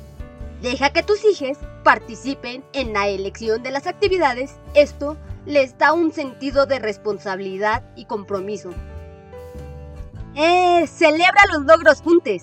Deja 0.62 0.90
que 0.90 1.04
tus 1.04 1.24
hijos 1.24 1.58
participen 1.84 2.64
en 2.74 2.94
la 2.94 3.08
elección 3.08 3.62
de 3.62 3.72
las 3.72 3.86
actividades. 3.86 4.56
Esto 4.74 5.16
les 5.46 5.78
da 5.78 5.94
un 5.94 6.12
sentido 6.12 6.66
de 6.66 6.80
responsabilidad 6.80 7.84
y 7.96 8.06
compromiso. 8.06 8.72
¡Eh! 10.36 10.88
Celebra 10.88 11.46
los 11.54 11.64
logros 11.64 12.02
juntos. 12.02 12.42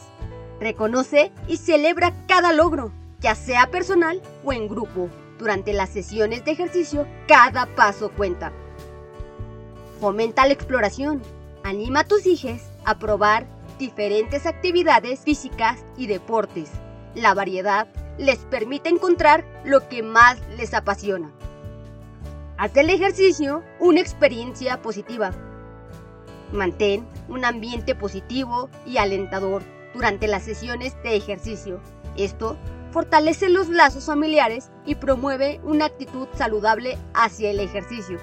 Reconoce 0.61 1.33
y 1.49 1.57
celebra 1.57 2.13
cada 2.29 2.53
logro, 2.53 2.93
ya 3.25 3.35
sea 3.35 3.71
personal 3.71 4.21
o 4.45 4.53
en 4.53 4.69
grupo. 4.69 5.09
Durante 5.39 5.73
las 5.73 5.89
sesiones 5.89 6.45
de 6.45 6.51
ejercicio, 6.51 7.07
cada 7.27 7.65
paso 7.65 8.11
cuenta. 8.11 8.53
Fomenta 9.99 10.47
la 10.47 10.53
exploración. 10.53 11.23
Anima 11.63 12.01
a 12.01 12.05
tus 12.05 12.27
hijos 12.27 12.61
a 12.85 12.99
probar 12.99 13.47
diferentes 13.79 14.45
actividades 14.45 15.21
físicas 15.21 15.83
y 15.97 16.07
deportes. 16.07 16.69
La 17.15 17.33
variedad 17.33 17.89
les 18.19 18.41
permite 18.41 18.91
encontrar 18.91 19.43
lo 19.65 19.89
que 19.89 20.03
más 20.03 20.37
les 20.59 20.75
apasiona. 20.75 21.33
Haz 22.59 22.75
del 22.75 22.91
ejercicio 22.91 23.63
una 23.81 24.01
experiencia 24.01 24.83
positiva. 24.83 25.31
Mantén 26.53 27.09
un 27.31 27.47
ambiente 27.47 27.95
positivo 27.95 28.69
y 28.85 28.99
alentador 28.99 29.63
durante 29.95 30.29
las 30.29 30.43
sesiones 30.43 30.95
de 31.03 31.17
ejercicio. 31.17 31.81
Esto 32.19 32.59
fortalece 32.95 33.49
los 33.49 33.69
lazos 33.71 34.07
familiares 34.07 34.71
y 34.87 34.95
promueve 34.95 35.61
una 35.65 35.87
actitud 35.87 36.29
saludable 36.35 36.97
hacia 37.13 37.51
el 37.51 37.59
ejercicio. 37.59 38.21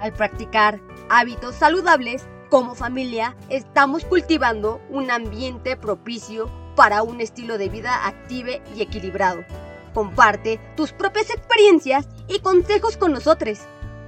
Al 0.00 0.14
practicar 0.14 0.80
hábitos 1.10 1.54
saludables 1.54 2.26
como 2.48 2.74
familia, 2.74 3.36
estamos 3.50 4.06
cultivando 4.06 4.80
un 4.88 5.10
ambiente 5.10 5.76
propicio 5.76 6.50
para 6.74 7.02
un 7.02 7.20
estilo 7.20 7.58
de 7.58 7.68
vida 7.68 8.06
activo 8.06 8.52
y 8.74 8.80
equilibrado. 8.80 9.44
Comparte 9.92 10.58
tus 10.74 10.92
propias 10.92 11.28
experiencias 11.28 12.08
y 12.28 12.38
consejos 12.38 12.96
con 12.96 13.12
nosotros. 13.12 13.58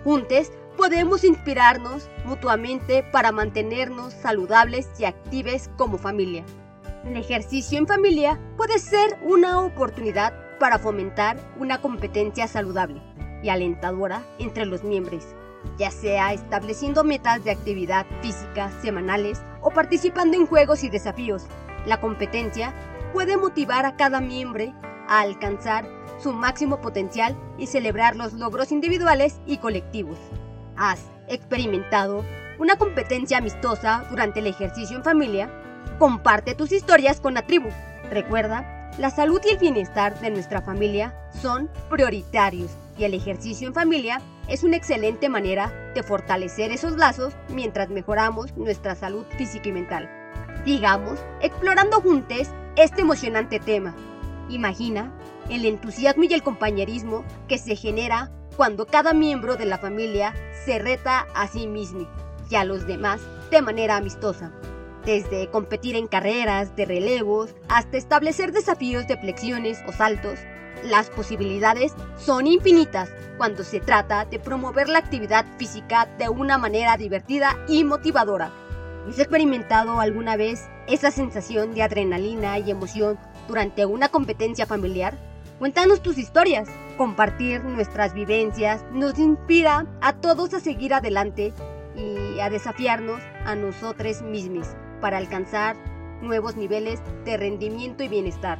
Juntos 0.03 0.51
podemos 0.79 1.25
inspirarnos 1.25 2.09
mutuamente 2.25 3.03
para 3.13 3.33
mantenernos 3.33 4.15
saludables 4.15 4.89
y 4.99 5.05
activos 5.05 5.69
como 5.77 5.99
familia. 5.99 6.43
El 7.05 7.17
ejercicio 7.17 7.79
en 7.79 7.87
familia 7.87 8.39
puede 8.57 8.79
ser 8.79 9.19
una 9.23 9.61
oportunidad 9.61 10.35
para 10.59 10.79
fomentar 10.79 11.39
una 11.59 11.81
competencia 11.81 12.47
saludable 12.47 13.01
y 13.43 13.49
alentadora 13.49 14.23
entre 14.39 14.67
los 14.67 14.85
miembros, 14.85 15.25
ya 15.79 15.91
sea 15.91 16.35
estableciendo 16.35 17.03
metas 17.03 17.43
de 17.43 17.53
actividad 17.53 18.05
física 18.21 18.71
semanales 18.83 19.41
o 19.63 19.71
participando 19.71 20.37
en 20.37 20.47
juegos 20.47 20.85
y 20.85 20.91
desafíos. 20.91 21.47
La 21.87 22.01
competencia 22.01 22.75
puede 23.15 23.39
motivar 23.39 23.87
a 23.87 23.97
cada 23.97 24.21
miembro 24.21 24.75
a 25.09 25.21
alcanzar 25.21 25.89
su 26.19 26.35
máximo 26.35 26.83
potencial 26.83 27.35
y 27.57 27.67
celebrar 27.67 28.15
los 28.15 28.35
logros 28.35 28.73
individuales 28.73 29.41
y 29.47 29.57
colectivos. 29.57 30.19
¿Has 30.77 31.03
experimentado 31.29 32.27
una 32.59 32.77
competencia 32.77 33.39
amistosa 33.39 34.05
durante 34.11 34.41
el 34.41 34.49
ejercicio 34.49 34.99
en 34.99 35.05
familia? 35.05 35.51
Comparte 36.01 36.55
tus 36.55 36.73
historias 36.73 37.21
con 37.21 37.35
la 37.35 37.43
tribu. 37.43 37.69
Recuerda, 38.09 38.91
la 38.97 39.11
salud 39.11 39.39
y 39.45 39.51
el 39.51 39.59
bienestar 39.59 40.19
de 40.21 40.31
nuestra 40.31 40.63
familia 40.63 41.15
son 41.43 41.69
prioritarios 41.91 42.71
y 42.97 43.05
el 43.05 43.13
ejercicio 43.13 43.69
en 43.69 43.75
familia 43.75 44.23
es 44.49 44.65
una 44.65 44.79
excelente 44.79 45.29
manera 45.29 45.93
de 45.95 46.03
fortalecer 46.03 46.73
esos 46.73 46.97
lazos 46.97 47.35
mientras 47.51 47.91
mejoramos 47.91 48.57
nuestra 48.57 48.95
salud 48.95 49.27
física 49.37 49.69
y 49.69 49.73
mental. 49.73 50.09
Digamos, 50.65 51.19
explorando 51.43 52.01
juntos 52.01 52.49
este 52.77 53.03
emocionante 53.03 53.61
tema. 53.61 53.95
Imagina 54.49 55.13
el 55.51 55.67
entusiasmo 55.67 56.25
y 56.25 56.33
el 56.33 56.43
compañerismo 56.43 57.27
que 57.47 57.59
se 57.59 57.77
genera 57.77 58.31
cuando 58.57 58.87
cada 58.87 59.13
miembro 59.13 59.57
de 59.57 59.67
la 59.67 59.77
familia 59.77 60.33
se 60.65 60.79
reta 60.79 61.27
a 61.35 61.47
sí 61.47 61.67
mismo 61.67 62.09
y 62.49 62.55
a 62.55 62.65
los 62.65 62.87
demás 62.87 63.21
de 63.51 63.61
manera 63.61 63.99
amistosa 63.99 64.51
desde 65.05 65.49
competir 65.49 65.97
en 65.97 66.07
carreras 66.07 66.75
de 66.77 66.85
relevos 66.85 67.55
hasta 67.69 67.97
establecer 67.97 68.53
desafíos 68.53 69.07
de 69.07 69.17
flexiones 69.17 69.79
o 69.87 69.93
saltos. 69.93 70.39
Las 70.85 71.11
posibilidades 71.11 71.93
son 72.17 72.47
infinitas 72.47 73.11
cuando 73.37 73.65
se 73.65 73.81
trata 73.81 74.25
de 74.25 74.39
promover 74.39 74.89
la 74.89 74.99
actividad 74.99 75.45
física 75.59 76.09
de 76.19 76.29
una 76.29 76.59
manera 76.59 76.97
divertida 76.97 77.59
y 77.69 77.85
motivadora. 77.85 78.51
¿Has 79.09 79.19
experimentado 79.19 80.01
alguna 80.01 80.37
vez 80.37 80.69
esa 80.87 81.11
sensación 81.11 81.75
de 81.75 81.83
adrenalina 81.83 82.59
y 82.59 82.71
emoción 82.71 83.19
durante 83.49 83.87
una 83.87 84.09
competencia 84.09 84.67
familiar? 84.67 85.15
Cuéntanos 85.59 86.03
tus 86.03 86.19
historias. 86.19 86.69
Compartir 86.97 87.65
nuestras 87.65 88.15
vivencias 88.15 88.85
nos 88.93 89.19
inspira 89.19 89.87
a 90.01 90.15
todos 90.15 90.55
a 90.55 90.61
seguir 90.61 90.95
adelante 90.95 91.53
y 91.97 92.41
a 92.41 92.51
desafiarnos 92.51 93.21
a 93.45 93.55
nosotros 93.55 94.23
mismos 94.23 94.69
para 95.01 95.19
alcanzar 95.19 95.77
nuevos 96.23 96.57
niveles 96.57 97.01
de 97.25 97.37
rendimiento 97.37 98.03
y 98.03 98.09
bienestar. 98.09 98.59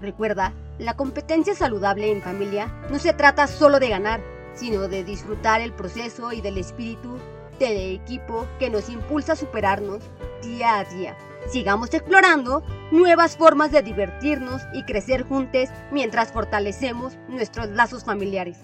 Recuerda, 0.00 0.52
la 0.78 0.94
competencia 0.94 1.54
saludable 1.54 2.10
en 2.10 2.22
familia 2.22 2.72
no 2.90 2.98
se 2.98 3.12
trata 3.12 3.46
solo 3.46 3.80
de 3.80 3.90
ganar, 3.90 4.20
sino 4.54 4.88
de 4.88 5.04
disfrutar 5.04 5.60
el 5.60 5.72
proceso 5.72 6.32
y 6.32 6.40
del 6.40 6.58
espíritu 6.58 7.18
del 7.58 8.00
equipo 8.00 8.46
que 8.58 8.70
nos 8.70 8.88
impulsa 8.88 9.34
a 9.34 9.36
superarnos 9.36 10.02
día 10.42 10.78
a 10.78 10.84
día. 10.84 11.16
Sigamos 11.48 11.92
explorando 11.92 12.62
nuevas 12.90 13.36
formas 13.36 13.70
de 13.72 13.82
divertirnos 13.82 14.62
y 14.72 14.84
crecer 14.84 15.24
juntos 15.24 15.68
mientras 15.90 16.32
fortalecemos 16.32 17.18
nuestros 17.28 17.68
lazos 17.70 18.04
familiares. 18.04 18.58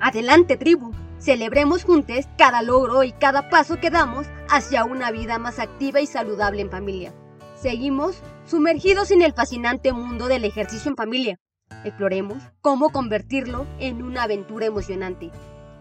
Adelante 0.00 0.56
tribu, 0.56 0.92
celebremos 1.20 1.84
juntos 1.84 2.26
cada 2.36 2.62
logro 2.62 3.04
y 3.04 3.12
cada 3.12 3.50
paso 3.50 3.78
que 3.78 3.90
damos 3.90 4.26
hacia 4.48 4.84
una 4.84 5.10
vida 5.10 5.38
más 5.38 5.58
activa 5.58 6.00
y 6.00 6.06
saludable 6.06 6.62
en 6.62 6.70
familia. 6.70 7.12
Seguimos 7.60 8.16
sumergidos 8.46 9.10
en 9.10 9.22
el 9.22 9.34
fascinante 9.34 9.92
mundo 9.92 10.28
del 10.28 10.44
ejercicio 10.44 10.90
en 10.90 10.96
familia. 10.96 11.38
Exploremos 11.84 12.42
cómo 12.62 12.90
convertirlo 12.90 13.66
en 13.78 14.02
una 14.02 14.24
aventura 14.24 14.66
emocionante 14.66 15.30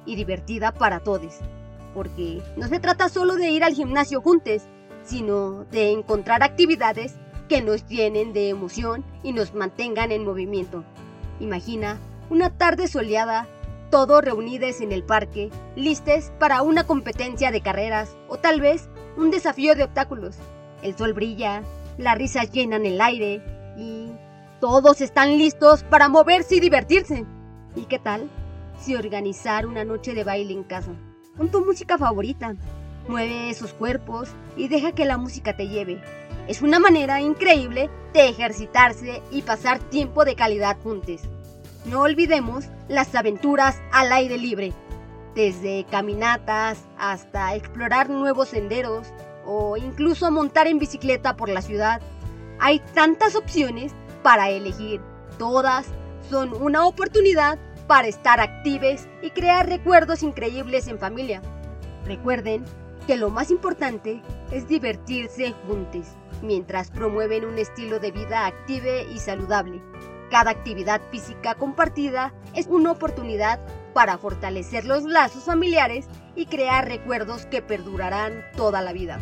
y 0.06 0.16
divertida 0.16 0.74
para 0.74 1.00
todos. 1.00 1.40
Porque 1.94 2.44
no 2.58 2.68
se 2.68 2.80
trata 2.80 3.10
solo 3.10 3.36
de 3.36 3.50
ir 3.50 3.64
al 3.64 3.74
gimnasio 3.74 4.22
juntos, 4.22 4.64
sino 5.04 5.64
de 5.72 5.92
encontrar 5.92 6.44
actividades 6.44 7.16
que 7.48 7.62
nos 7.62 7.88
llenen 7.88 8.34
de 8.34 8.50
emoción 8.50 9.04
y 9.24 9.34
nos 9.34 9.54
mantengan 9.54 10.12
en 10.12 10.26
movimiento. 10.26 10.84
Imagina 11.40 11.98
una 12.30 12.52
tarde 12.52 12.88
soleada 12.88 13.48
todos 13.90 14.24
reunidos 14.24 14.82
en 14.82 14.92
el 14.92 15.04
parque, 15.04 15.50
listes 15.76 16.32
para 16.40 16.62
una 16.62 16.86
competencia 16.86 17.52
de 17.52 17.62
carreras 17.62 18.16
o 18.28 18.38
tal 18.38 18.62
vez 18.62 18.90
un 19.18 19.32
desafío 19.32 19.76
de 19.76 19.84
obstáculos. 19.84 20.36
El 20.82 20.96
sol 20.98 21.14
brilla, 21.14 21.64
las 21.98 22.18
risas 22.18 22.52
llenan 22.52 22.86
el 22.86 23.02
aire 23.02 23.42
y 23.78 24.12
todos 24.60 25.02
están 25.02 25.38
listos 25.38 25.84
para 25.84 26.10
moverse 26.10 26.56
y 26.56 26.60
divertirse. 26.60 27.26
¿Y 27.76 27.86
qué 27.86 28.00
tal 28.00 28.30
si 28.82 28.96
organizar 28.96 29.66
una 29.66 29.84
noche 29.84 30.14
de 30.14 30.24
baile 30.24 30.54
en 30.54 30.64
casa? 30.64 30.92
Con 31.38 31.50
tu 31.50 31.64
música 31.66 31.98
favorita. 31.98 32.56
Mueve 33.08 33.50
esos 33.50 33.74
cuerpos 33.74 34.30
y 34.56 34.68
deja 34.68 34.92
que 34.92 35.06
la 35.06 35.18
música 35.18 35.56
te 35.56 35.68
lleve. 35.68 36.02
Es 36.48 36.62
una 36.62 36.80
manera 36.80 37.22
increíble 37.22 37.90
de 38.14 38.30
ejercitarse 38.30 39.22
y 39.32 39.42
pasar 39.42 39.80
tiempo 39.80 40.26
de 40.26 40.36
calidad 40.36 40.78
juntos. 40.82 41.22
No 41.86 42.02
olvidemos 42.02 42.66
las 42.88 43.16
aventuras 43.16 43.82
al 43.92 44.12
aire 44.12 44.38
libre, 44.38 44.74
desde 45.34 45.86
caminatas 45.90 46.84
hasta 46.98 47.56
explorar 47.56 48.10
nuevos 48.10 48.50
senderos 48.50 49.08
o 49.46 49.78
incluso 49.78 50.30
montar 50.30 50.68
en 50.68 50.78
bicicleta 50.78 51.36
por 51.36 51.50
la 51.50 51.62
ciudad. 51.62 52.02
Hay 52.60 52.80
tantas 52.94 53.36
opciones 53.36 53.94
para 54.24 54.50
elegir. 54.50 55.02
Todas 55.38 55.86
son 56.30 56.54
una 56.62 56.86
oportunidad 56.86 57.58
para 57.88 58.08
estar 58.08 58.40
activos 58.40 59.08
y 59.22 59.32
crear 59.32 59.68
recuerdos 59.68 60.22
increíbles 60.22 60.88
en 60.88 61.00
familia. 61.00 61.42
Recuerden 62.06 62.66
que 63.08 63.18
lo 63.18 63.30
más 63.30 63.50
importante 63.50 64.22
es 64.52 64.68
divertirse 64.68 65.54
juntos, 65.66 66.08
mientras 66.44 66.92
promueven 66.92 67.46
un 67.46 67.58
estilo 67.58 68.00
de 68.00 68.12
vida 68.12 68.46
activo 68.46 68.90
y 69.12 69.18
saludable. 69.18 69.82
Cada 70.30 70.52
actividad 70.52 71.02
física 71.10 71.56
compartida 71.56 72.34
es 72.54 72.68
una 72.68 72.92
oportunidad 72.92 73.60
para 73.94 74.18
fortalecer 74.20 74.86
los 74.86 75.04
lazos 75.04 75.46
familiares 75.46 76.08
y 76.36 76.46
crear 76.46 76.88
recuerdos 76.88 77.48
que 77.48 77.64
perdurarán 77.64 78.44
toda 78.56 78.82
la 78.82 78.94
vida. 78.94 79.20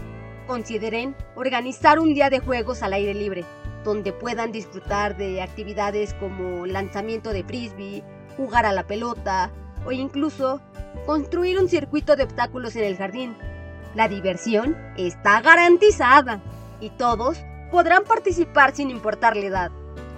Consideren 0.47 1.15
organizar 1.35 1.99
un 1.99 2.13
día 2.13 2.29
de 2.29 2.39
juegos 2.39 2.83
al 2.83 2.93
aire 2.93 3.13
libre, 3.13 3.45
donde 3.85 4.11
puedan 4.11 4.51
disfrutar 4.51 5.15
de 5.15 5.41
actividades 5.41 6.13
como 6.15 6.65
lanzamiento 6.65 7.31
de 7.31 7.43
frisbee, 7.43 8.03
jugar 8.35 8.65
a 8.65 8.73
la 8.73 8.85
pelota 8.85 9.51
o 9.85 9.93
incluso 9.93 10.59
construir 11.05 11.57
un 11.57 11.69
circuito 11.69 12.17
de 12.17 12.23
obstáculos 12.23 12.75
en 12.75 12.83
el 12.83 12.97
jardín. 12.97 13.37
La 13.95 14.09
diversión 14.09 14.77
está 14.97 15.39
garantizada 15.41 16.41
y 16.81 16.89
todos 16.89 17.39
podrán 17.71 18.03
participar 18.03 18.75
sin 18.75 18.91
importar 18.91 19.37
la 19.37 19.45
edad. 19.45 19.71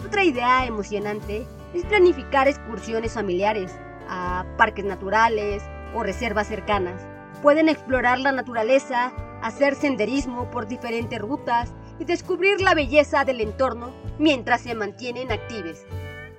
Otra 0.06 0.24
idea 0.24 0.66
emocionante 0.66 1.46
es 1.74 1.84
planificar 1.86 2.48
excursiones 2.48 3.14
familiares 3.14 3.76
a 4.08 4.46
parques 4.58 4.86
naturales 4.86 5.62
o 5.94 6.04
reservas 6.04 6.48
cercanas. 6.48 7.06
Pueden 7.42 7.68
explorar 7.68 8.20
la 8.20 8.32
naturaleza, 8.32 9.12
hacer 9.42 9.76
senderismo 9.76 10.50
por 10.52 10.68
diferentes 10.68 11.20
rutas 11.20 11.74
y 12.00 12.06
descubrir 12.06 12.62
la 12.62 12.76
belleza 12.76 13.26
del 13.26 13.42
entorno 13.42 13.92
mientras 14.18 14.62
se 14.62 14.74
mantienen 14.74 15.32
activos. 15.32 15.80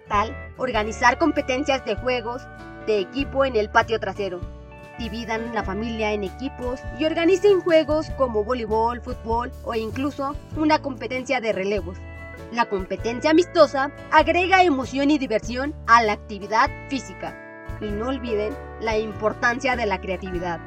Tal, 0.09 0.35
organizar 0.57 1.19
competencias 1.19 1.85
de 1.85 1.97
juegos 1.97 2.43
de 2.87 3.01
equipo 3.01 3.45
en 3.45 3.57
el 3.57 3.71
patio 3.71 4.01
trasero. 4.01 4.41
Dividan 4.99 5.55
la 5.55 5.65
familia 5.65 6.13
en 6.13 6.25
equipos 6.25 6.81
y 6.99 7.05
organicen 7.05 7.61
juegos 7.61 8.11
como 8.17 8.43
voleibol, 8.43 9.01
fútbol 9.01 9.53
o 9.65 9.75
incluso 9.75 10.35
una 10.57 10.81
competencia 10.81 11.41
de 11.41 11.53
relevos. 11.53 11.99
La 12.53 12.69
competencia 12.69 13.31
amistosa 13.31 13.93
agrega 14.11 14.65
emoción 14.65 15.11
y 15.13 15.19
diversión 15.19 15.73
a 15.87 16.03
la 16.03 16.15
actividad 16.15 16.69
física. 16.89 17.37
Y 17.81 17.91
no 17.93 18.09
olviden 18.09 18.53
la 18.81 18.99
importancia 18.99 19.77
de 19.77 19.87
la 19.87 20.01
creatividad. 20.01 20.59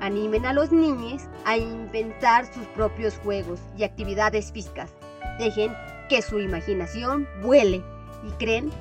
Animen 0.00 0.44
a 0.44 0.52
los 0.52 0.72
niños 0.72 1.22
a 1.44 1.56
inventar 1.56 2.52
sus 2.52 2.66
propios 2.68 3.16
juegos 3.18 3.60
y 3.78 3.84
actividades 3.84 4.50
físicas. 4.50 4.90
Dejen 5.38 5.72
que 6.08 6.20
su 6.20 6.40
imaginación 6.40 7.28
vuele 7.42 7.84
y 8.26 8.30
creen 8.38 8.72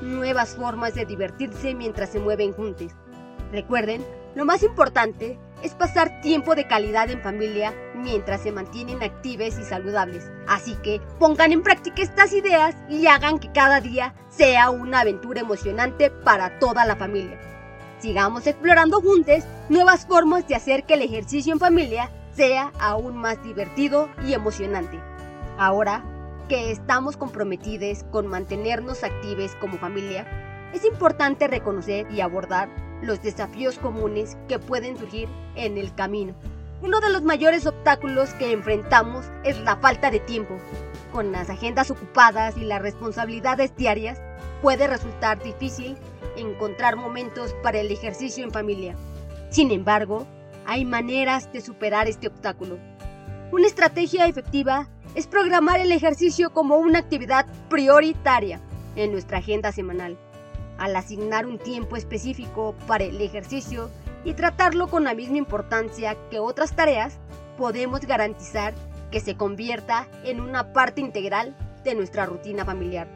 nuevas 0.00 0.56
formas 0.56 0.94
de 0.94 1.04
divertirse 1.04 1.74
mientras 1.74 2.08
se 2.08 2.20
mueven 2.20 2.54
juntos. 2.54 2.92
Recuerden, 3.52 4.02
lo 4.34 4.46
más 4.46 4.62
importante 4.62 5.38
es 5.62 5.74
pasar 5.74 6.20
tiempo 6.20 6.54
de 6.54 6.66
calidad 6.66 7.10
en 7.10 7.20
familia 7.20 7.74
mientras 7.94 8.42
se 8.42 8.52
mantienen 8.52 9.02
activos 9.02 9.58
y 9.58 9.64
saludables. 9.64 10.30
Así 10.46 10.76
que 10.76 11.00
pongan 11.18 11.52
en 11.52 11.62
práctica 11.62 12.02
estas 12.02 12.32
ideas 12.32 12.76
y 12.88 13.06
hagan 13.06 13.38
que 13.38 13.52
cada 13.52 13.80
día 13.80 14.14
sea 14.28 14.70
una 14.70 15.00
aventura 15.00 15.40
emocionante 15.40 16.10
para 16.10 16.58
toda 16.58 16.86
la 16.86 16.96
familia. 16.96 17.38
Sigamos 17.98 18.46
explorando 18.46 19.00
juntos 19.00 19.44
nuevas 19.68 20.06
formas 20.06 20.46
de 20.46 20.54
hacer 20.54 20.84
que 20.84 20.94
el 20.94 21.02
ejercicio 21.02 21.52
en 21.52 21.58
familia 21.58 22.10
sea 22.32 22.72
aún 22.78 23.16
más 23.16 23.42
divertido 23.42 24.08
y 24.24 24.34
emocionante. 24.34 25.00
Ahora 25.58 26.04
que 26.48 26.70
estamos 26.70 27.16
comprometidos 27.16 28.04
con 28.04 28.28
mantenernos 28.28 29.02
activos 29.02 29.54
como 29.60 29.76
familia, 29.78 30.70
es 30.72 30.84
importante 30.84 31.48
reconocer 31.48 32.06
y 32.10 32.20
abordar 32.20 32.68
los 33.02 33.22
desafíos 33.22 33.78
comunes 33.78 34.36
que 34.48 34.58
pueden 34.58 34.98
surgir 34.98 35.28
en 35.54 35.78
el 35.78 35.94
camino. 35.94 36.34
Uno 36.80 37.00
de 37.00 37.10
los 37.10 37.22
mayores 37.22 37.66
obstáculos 37.66 38.34
que 38.34 38.52
enfrentamos 38.52 39.26
es 39.44 39.58
la 39.60 39.76
falta 39.76 40.10
de 40.10 40.20
tiempo. 40.20 40.56
Con 41.12 41.32
las 41.32 41.50
agendas 41.50 41.90
ocupadas 41.90 42.56
y 42.56 42.64
las 42.64 42.80
responsabilidades 42.80 43.74
diarias, 43.76 44.20
puede 44.62 44.86
resultar 44.86 45.42
difícil 45.42 45.96
encontrar 46.36 46.96
momentos 46.96 47.54
para 47.62 47.78
el 47.80 47.90
ejercicio 47.90 48.44
en 48.44 48.52
familia. 48.52 48.94
Sin 49.50 49.70
embargo, 49.70 50.26
hay 50.66 50.84
maneras 50.84 51.52
de 51.52 51.60
superar 51.60 52.08
este 52.08 52.28
obstáculo. 52.28 52.78
Una 53.50 53.66
estrategia 53.66 54.26
efectiva 54.26 54.88
es 55.14 55.26
programar 55.26 55.80
el 55.80 55.90
ejercicio 55.92 56.50
como 56.50 56.76
una 56.76 56.98
actividad 56.98 57.46
prioritaria 57.68 58.60
en 58.94 59.12
nuestra 59.12 59.38
agenda 59.38 59.72
semanal. 59.72 60.18
Al 60.78 60.94
asignar 60.96 61.46
un 61.46 61.58
tiempo 61.58 61.96
específico 61.96 62.74
para 62.86 63.04
el 63.04 63.20
ejercicio 63.20 63.90
y 64.24 64.34
tratarlo 64.34 64.88
con 64.88 65.04
la 65.04 65.14
misma 65.14 65.36
importancia 65.36 66.16
que 66.30 66.38
otras 66.38 66.74
tareas, 66.74 67.18
podemos 67.56 68.00
garantizar 68.00 68.74
que 69.10 69.20
se 69.20 69.36
convierta 69.36 70.06
en 70.24 70.40
una 70.40 70.72
parte 70.72 71.00
integral 71.00 71.56
de 71.84 71.94
nuestra 71.94 72.26
rutina 72.26 72.64
familiar. 72.64 73.08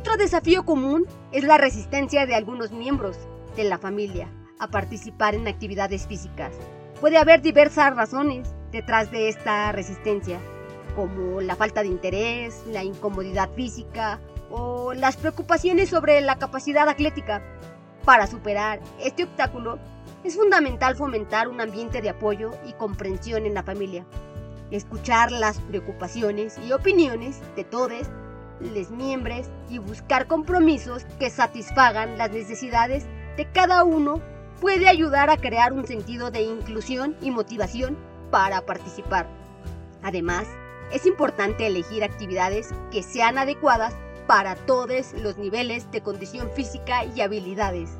Otro 0.00 0.16
desafío 0.16 0.64
común 0.64 1.06
es 1.32 1.44
la 1.44 1.58
resistencia 1.58 2.26
de 2.26 2.34
algunos 2.34 2.72
miembros 2.72 3.16
de 3.56 3.64
la 3.64 3.78
familia 3.78 4.28
a 4.58 4.68
participar 4.68 5.34
en 5.34 5.48
actividades 5.48 6.06
físicas. 6.06 6.54
Puede 7.00 7.18
haber 7.18 7.42
diversas 7.42 7.94
razones 7.94 8.48
detrás 8.72 9.10
de 9.10 9.28
esta 9.28 9.72
resistencia, 9.72 10.38
como 10.94 11.40
la 11.40 11.56
falta 11.56 11.82
de 11.82 11.88
interés, 11.88 12.62
la 12.66 12.84
incomodidad 12.84 13.50
física 13.54 14.20
o 14.50 14.92
las 14.94 15.16
preocupaciones 15.16 15.88
sobre 15.88 16.20
la 16.20 16.36
capacidad 16.36 16.88
atlética. 16.88 17.42
Para 18.04 18.26
superar 18.26 18.80
este 19.00 19.24
obstáculo, 19.24 19.78
es 20.24 20.36
fundamental 20.36 20.96
fomentar 20.96 21.48
un 21.48 21.60
ambiente 21.60 22.02
de 22.02 22.10
apoyo 22.10 22.50
y 22.66 22.72
comprensión 22.72 23.46
en 23.46 23.54
la 23.54 23.62
familia. 23.62 24.04
Escuchar 24.70 25.32
las 25.32 25.60
preocupaciones 25.60 26.58
y 26.58 26.72
opiniones 26.72 27.40
de 27.56 27.64
todos 27.64 28.08
los 28.60 28.90
miembros 28.90 29.48
y 29.68 29.78
buscar 29.78 30.26
compromisos 30.26 31.04
que 31.18 31.30
satisfagan 31.30 32.18
las 32.18 32.30
necesidades 32.30 33.06
de 33.36 33.50
cada 33.50 33.84
uno 33.84 34.20
puede 34.60 34.88
ayudar 34.88 35.30
a 35.30 35.38
crear 35.38 35.72
un 35.72 35.86
sentido 35.86 36.30
de 36.30 36.42
inclusión 36.42 37.16
y 37.22 37.30
motivación 37.30 37.96
para 38.30 38.66
participar. 38.66 39.26
Además, 40.02 40.46
es 40.92 41.06
importante 41.06 41.66
elegir 41.66 42.04
actividades 42.04 42.68
que 42.90 43.02
sean 43.02 43.38
adecuadas 43.38 43.94
para 44.30 44.54
todos 44.54 45.12
los 45.14 45.38
niveles 45.38 45.90
de 45.90 46.02
condición 46.02 46.52
física 46.54 47.04
y 47.04 47.20
habilidades. 47.20 47.90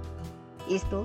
Esto 0.70 1.04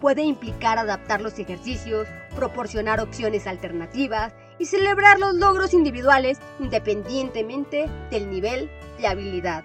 puede 0.00 0.22
implicar 0.24 0.78
adaptar 0.78 1.20
los 1.20 1.38
ejercicios, 1.38 2.08
proporcionar 2.34 2.98
opciones 2.98 3.46
alternativas 3.46 4.34
y 4.58 4.66
celebrar 4.66 5.20
los 5.20 5.34
logros 5.34 5.74
individuales 5.74 6.40
independientemente 6.58 7.88
del 8.10 8.28
nivel 8.28 8.68
de 8.98 9.06
habilidad. 9.06 9.62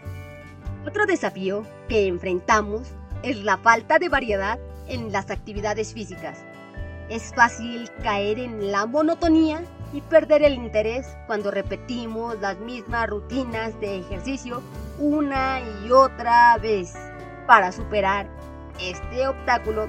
Otro 0.85 1.07
desafío 1.07 1.65
que 1.87 2.05
enfrentamos 2.05 2.89
es 3.23 3.43
la 3.43 3.57
falta 3.57 3.97
de 3.97 4.09
variedad 4.09 4.59
en 4.87 5.11
las 5.11 5.31
actividades 5.31 5.91
físicas. 5.91 6.37
Es 7.09 7.33
fácil 7.33 7.89
caer 8.03 8.37
en 8.37 8.71
la 8.71 8.85
monotonía 8.85 9.63
y 9.93 10.01
perder 10.01 10.43
el 10.43 10.53
interés 10.53 11.17
cuando 11.27 11.51
repetimos 11.51 12.39
las 12.39 12.59
mismas 12.59 13.09
rutinas 13.09 13.79
de 13.79 13.99
ejercicio 13.99 14.61
una 14.99 15.61
y 15.85 15.91
otra 15.91 16.57
vez. 16.57 16.93
Para 17.47 17.71
superar 17.71 18.27
este 18.79 19.27
obstáculo, 19.27 19.87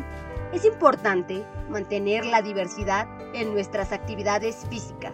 es 0.53 0.65
importante 0.65 1.45
mantener 1.69 2.25
la 2.25 2.43
diversidad 2.43 3.07
en 3.35 3.53
nuestras 3.53 3.93
actividades 3.93 4.67
físicas, 4.69 5.13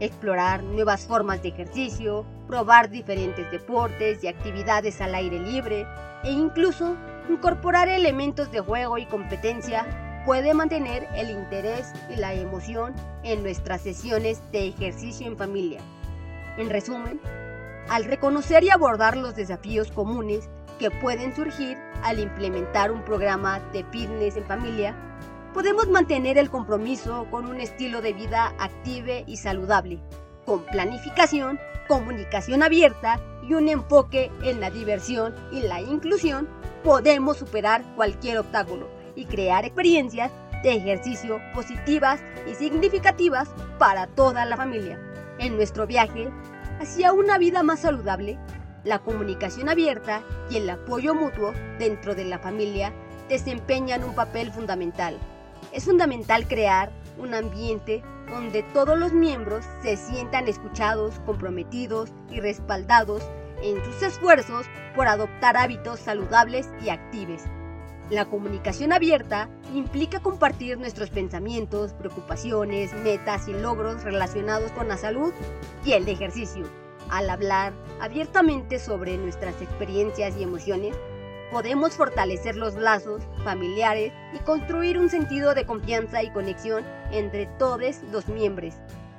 explorar 0.00 0.62
nuevas 0.62 1.06
formas 1.06 1.42
de 1.42 1.50
ejercicio, 1.50 2.24
probar 2.48 2.90
diferentes 2.90 3.50
deportes 3.50 4.24
y 4.24 4.28
actividades 4.28 5.00
al 5.00 5.14
aire 5.14 5.38
libre 5.38 5.86
e 6.24 6.30
incluso 6.30 6.96
incorporar 7.28 7.88
elementos 7.88 8.50
de 8.50 8.60
juego 8.60 8.98
y 8.98 9.06
competencia 9.06 9.86
puede 10.24 10.54
mantener 10.54 11.06
el 11.14 11.30
interés 11.30 11.92
y 12.10 12.16
la 12.16 12.34
emoción 12.34 12.94
en 13.22 13.42
nuestras 13.42 13.82
sesiones 13.82 14.40
de 14.52 14.68
ejercicio 14.68 15.26
en 15.26 15.36
familia. 15.36 15.80
En 16.56 16.70
resumen, 16.70 17.20
al 17.88 18.04
reconocer 18.04 18.64
y 18.64 18.70
abordar 18.70 19.16
los 19.16 19.36
desafíos 19.36 19.90
comunes 19.90 20.48
que 20.78 20.90
pueden 20.90 21.34
surgir 21.36 21.76
al 22.02 22.18
implementar 22.18 22.90
un 22.90 23.02
programa 23.04 23.60
de 23.72 23.84
fitness 23.84 24.36
en 24.36 24.44
familia, 24.44 24.96
podemos 25.52 25.88
mantener 25.88 26.38
el 26.38 26.50
compromiso 26.50 27.26
con 27.30 27.46
un 27.46 27.60
estilo 27.60 28.00
de 28.00 28.12
vida 28.12 28.54
activo 28.58 29.24
y 29.26 29.36
saludable, 29.36 30.00
con 30.46 30.64
planificación, 30.66 31.60
comunicación 31.86 32.62
abierta 32.62 33.20
y 33.46 33.54
un 33.54 33.68
enfoque 33.68 34.30
en 34.42 34.60
la 34.60 34.70
diversión 34.70 35.34
y 35.52 35.60
la 35.60 35.82
inclusión, 35.82 36.48
podemos 36.82 37.36
superar 37.36 37.82
cualquier 37.94 38.38
obstáculo 38.38 38.93
y 39.16 39.26
crear 39.26 39.64
experiencias 39.64 40.30
de 40.62 40.74
ejercicio 40.74 41.40
positivas 41.54 42.20
y 42.50 42.54
significativas 42.54 43.48
para 43.78 44.06
toda 44.06 44.44
la 44.44 44.56
familia. 44.56 44.98
En 45.38 45.56
nuestro 45.56 45.86
viaje 45.86 46.30
hacia 46.80 47.12
una 47.12 47.38
vida 47.38 47.62
más 47.62 47.80
saludable, 47.80 48.38
la 48.84 48.98
comunicación 48.98 49.68
abierta 49.68 50.22
y 50.50 50.56
el 50.56 50.68
apoyo 50.68 51.14
mutuo 51.14 51.52
dentro 51.78 52.14
de 52.14 52.24
la 52.24 52.38
familia 52.38 52.92
desempeñan 53.28 54.04
un 54.04 54.14
papel 54.14 54.52
fundamental. 54.52 55.18
Es 55.72 55.84
fundamental 55.84 56.46
crear 56.46 56.90
un 57.18 57.34
ambiente 57.34 58.02
donde 58.30 58.62
todos 58.74 58.98
los 58.98 59.12
miembros 59.12 59.64
se 59.82 59.96
sientan 59.96 60.48
escuchados, 60.48 61.20
comprometidos 61.26 62.10
y 62.30 62.40
respaldados 62.40 63.22
en 63.62 63.82
sus 63.84 64.02
esfuerzos 64.02 64.66
por 64.94 65.08
adoptar 65.08 65.56
hábitos 65.56 66.00
saludables 66.00 66.68
y 66.84 66.90
activos. 66.90 67.42
La 68.10 68.26
comunicación 68.26 68.92
abierta 68.92 69.48
implica 69.74 70.20
compartir 70.20 70.76
nuestros 70.76 71.08
pensamientos, 71.08 71.94
preocupaciones, 71.94 72.92
metas 72.92 73.48
y 73.48 73.54
logros 73.54 74.04
relacionados 74.04 74.70
con 74.72 74.88
la 74.88 74.98
salud 74.98 75.32
y 75.86 75.92
el 75.92 76.06
ejercicio. 76.06 76.64
Al 77.08 77.30
hablar 77.30 77.72
abiertamente 78.02 78.78
sobre 78.78 79.16
nuestras 79.16 79.60
experiencias 79.62 80.36
y 80.36 80.42
emociones, 80.42 80.94
podemos 81.50 81.94
fortalecer 81.94 82.56
los 82.56 82.74
lazos 82.74 83.22
familiares 83.42 84.12
y 84.34 84.38
construir 84.40 84.98
un 84.98 85.08
sentido 85.08 85.54
de 85.54 85.64
confianza 85.64 86.22
y 86.22 86.30
conexión 86.30 86.84
entre 87.10 87.46
todos 87.58 88.02
los 88.12 88.28
miembros. 88.28 88.74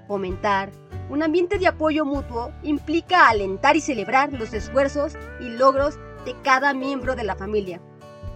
Fomentar 0.07 0.69
un 1.09 1.23
ambiente 1.23 1.57
de 1.57 1.67
apoyo 1.67 2.05
mutuo 2.05 2.51
implica 2.61 3.29
alentar 3.29 3.75
y 3.75 3.81
celebrar 3.81 4.31
los 4.31 4.53
esfuerzos 4.53 5.13
y 5.39 5.49
logros 5.49 5.97
de 6.23 6.35
cada 6.43 6.75
miembro 6.75 7.15
de 7.15 7.23
la 7.23 7.35
familia 7.35 7.81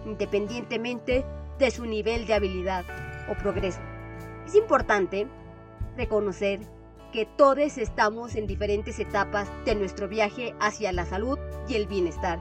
independientemente 0.06 1.26
de 1.58 1.72
su 1.72 1.86
nivel 1.86 2.26
de 2.26 2.34
habilidad 2.34 2.86
o 3.30 3.36
progreso. 3.36 3.80
Es 4.46 4.56
importante 4.56 5.28
reconocer 5.98 6.62
que 7.12 7.26
todos 7.26 7.78
estamos 7.78 8.36
en 8.36 8.48
diferentes 8.48 9.00
etapas 9.00 9.50
de 9.66 9.76
nuestro 9.76 10.08
viaje 10.08 10.56
hacia 10.60 10.92
la 10.92 11.06
salud 11.06 11.38
y 11.68 11.76
el 11.76 11.88
bienestar, 11.88 12.40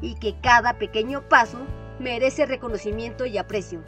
y 0.00 0.14
que 0.16 0.38
cada 0.40 0.78
pequeño 0.78 1.28
paso 1.28 1.58
merece 1.98 2.46
reconocimiento 2.46 3.26
y 3.26 3.38
aprecio. 3.38 3.82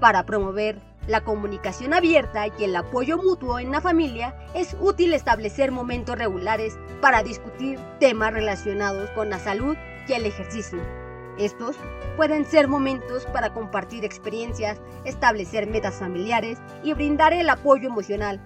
Para 0.00 0.26
promover 0.26 0.80
la 1.06 1.22
comunicación 1.22 1.92
abierta 1.92 2.46
y 2.46 2.64
el 2.64 2.74
apoyo 2.74 3.18
mutuo 3.18 3.58
en 3.58 3.70
la 3.70 3.80
familia, 3.80 4.34
es 4.54 4.76
útil 4.80 5.12
establecer 5.12 5.70
momentos 5.70 6.18
regulares 6.18 6.78
para 7.00 7.22
discutir 7.22 7.78
temas 8.00 8.32
relacionados 8.32 9.10
con 9.10 9.28
la 9.28 9.38
salud 9.38 9.76
y 10.08 10.12
el 10.12 10.26
ejercicio 10.26 11.03
Estos 11.38 11.76
pueden 12.16 12.44
ser 12.44 12.68
momentos 12.68 13.26
para 13.26 13.52
compartir 13.52 14.04
experiencias, 14.04 14.80
establecer 15.04 15.66
metas 15.66 15.96
familiares 15.96 16.58
y 16.82 16.92
brindar 16.92 17.32
el 17.32 17.50
apoyo 17.50 17.88
emocional. 17.88 18.40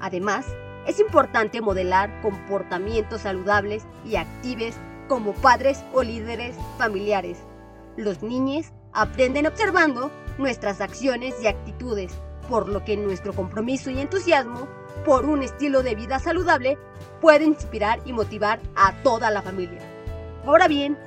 Además, 0.00 0.46
es 0.86 0.98
importante 0.98 1.60
modelar 1.60 2.20
comportamientos 2.20 3.20
saludables 3.20 3.84
y 4.04 4.16
actives 4.16 4.76
como 5.08 5.34
padres 5.34 5.84
o 5.92 6.02
líderes 6.02 6.56
familiares. 6.78 7.38
Los 7.96 8.22
niños 8.22 8.72
aprenden 8.92 9.46
observando 9.46 10.10
nuestras 10.38 10.80
acciones 10.80 11.34
y 11.42 11.46
actitudes, 11.46 12.12
por 12.48 12.68
lo 12.68 12.84
que 12.84 12.96
nuestro 12.96 13.32
compromiso 13.32 13.90
y 13.90 14.00
entusiasmo 14.00 14.66
por 15.04 15.24
un 15.26 15.42
estilo 15.42 15.82
de 15.82 15.94
vida 15.94 16.18
saludable 16.18 16.76
puede 17.20 17.44
inspirar 17.44 18.00
y 18.04 18.12
motivar 18.12 18.60
a 18.74 18.92
toda 19.02 19.30
la 19.30 19.42
familia. 19.42 19.80
Ahora 20.44 20.66
bien, 20.66 20.98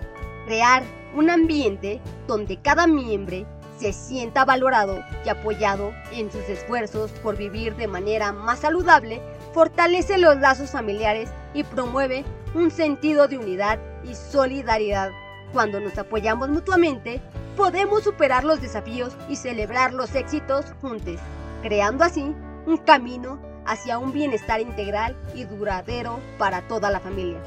crear 0.45 0.83
un 1.15 1.29
ambiente 1.29 2.01
donde 2.27 2.57
cada 2.57 2.87
miembro 2.87 3.45
se 3.79 3.93
sienta 3.93 4.45
valorado 4.45 5.03
y 5.25 5.29
apoyado 5.29 5.93
en 6.11 6.31
sus 6.31 6.43
esfuerzos 6.49 7.11
por 7.23 7.37
vivir 7.37 7.75
de 7.75 7.87
manera 7.87 8.31
más 8.31 8.59
saludable 8.59 9.21
fortalece 9.53 10.17
los 10.17 10.37
lazos 10.37 10.71
familiares 10.71 11.29
y 11.53 11.63
promueve 11.63 12.25
un 12.53 12.71
sentido 12.71 13.27
de 13.27 13.37
unidad 13.37 13.79
y 14.03 14.15
solidaridad. 14.15 15.11
Cuando 15.53 15.79
nos 15.79 15.97
apoyamos 15.97 16.49
mutuamente, 16.49 17.21
podemos 17.55 18.03
superar 18.03 18.43
los 18.43 18.61
desafíos 18.61 19.15
y 19.29 19.37
celebrar 19.37 19.93
los 19.93 20.13
éxitos 20.15 20.65
juntos, 20.81 21.19
creando 21.61 22.03
así 22.03 22.33
un 22.65 22.77
camino 22.77 23.39
hacia 23.65 23.97
un 23.97 24.11
bienestar 24.11 24.59
integral 24.59 25.15
y 25.33 25.45
duradero 25.45 26.19
para 26.37 26.67
toda 26.67 26.89
la 26.89 26.99
familia. 26.99 27.41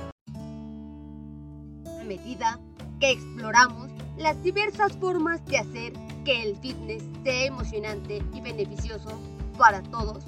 Que 3.00 3.12
exploramos 3.12 3.90
las 4.16 4.42
diversas 4.42 4.96
formas 4.96 5.44
de 5.46 5.58
hacer 5.58 5.92
que 6.24 6.42
el 6.42 6.56
fitness 6.56 7.02
sea 7.22 7.46
emocionante 7.46 8.22
y 8.34 8.40
beneficioso 8.40 9.10
para 9.56 9.82
todos, 9.82 10.24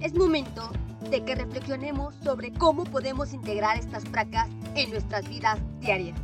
es 0.00 0.14
momento 0.14 0.70
de 1.10 1.24
que 1.24 1.34
reflexionemos 1.34 2.14
sobre 2.22 2.52
cómo 2.52 2.84
podemos 2.84 3.32
integrar 3.32 3.76
estas 3.76 4.04
prácticas 4.04 4.48
en 4.74 4.90
nuestras 4.90 5.28
vidas 5.28 5.58
diarias. 5.80 6.18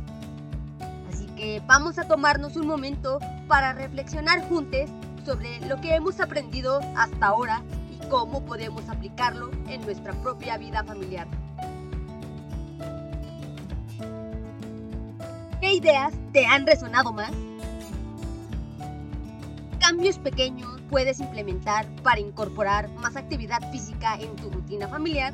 Así 1.11 1.25
que 1.35 1.61
vamos 1.67 1.97
a 1.97 2.07
tomarnos 2.07 2.55
un 2.55 2.67
momento 2.67 3.19
para 3.47 3.73
reflexionar 3.73 4.47
juntos 4.47 4.89
sobre 5.25 5.59
lo 5.67 5.79
que 5.81 5.95
hemos 5.95 6.19
aprendido 6.19 6.79
hasta 6.95 7.27
ahora 7.27 7.61
y 7.91 8.07
cómo 8.07 8.43
podemos 8.45 8.87
aplicarlo 8.89 9.51
en 9.67 9.81
nuestra 9.81 10.13
propia 10.13 10.57
vida 10.57 10.83
familiar. 10.83 11.27
¿Qué 15.71 15.77
ideas 15.77 16.13
te 16.33 16.45
han 16.45 16.67
resonado 16.67 17.13
más? 17.13 17.31
cambios 19.79 20.19
pequeños 20.19 20.69
puedes 20.89 21.21
implementar 21.21 21.87
para 22.03 22.19
incorporar 22.19 22.89
más 22.95 23.15
actividad 23.15 23.61
física 23.71 24.15
en 24.19 24.35
tu 24.35 24.49
rutina 24.49 24.89
familiar? 24.89 25.33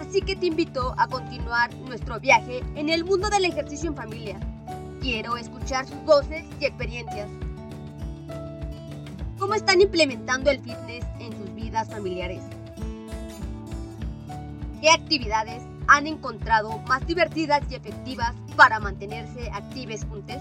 Así 0.00 0.22
que 0.22 0.34
te 0.34 0.46
invito 0.46 0.94
a 0.96 1.08
continuar 1.08 1.74
nuestro 1.74 2.18
viaje 2.18 2.62
en 2.74 2.88
el 2.88 3.04
mundo 3.04 3.28
del 3.28 3.44
ejercicio 3.44 3.90
en 3.90 3.96
familia. 3.96 4.40
Quiero 5.02 5.36
escuchar 5.36 5.86
sus 5.86 6.02
voces 6.04 6.46
y 6.58 6.64
experiencias. 6.64 7.28
¿Cómo 9.38 9.52
están 9.52 9.82
implementando 9.82 10.50
el 10.50 10.60
fitness 10.60 11.04
en 11.18 11.32
sus 11.36 11.54
vidas 11.54 11.86
familiares? 11.90 12.42
¿Qué 14.80 14.88
actividades 14.88 15.69
han 15.90 16.06
encontrado 16.06 16.78
más 16.86 17.04
divertidas 17.04 17.62
y 17.68 17.74
efectivas 17.74 18.32
para 18.56 18.78
mantenerse 18.78 19.50
activos 19.52 20.04
juntos? 20.04 20.36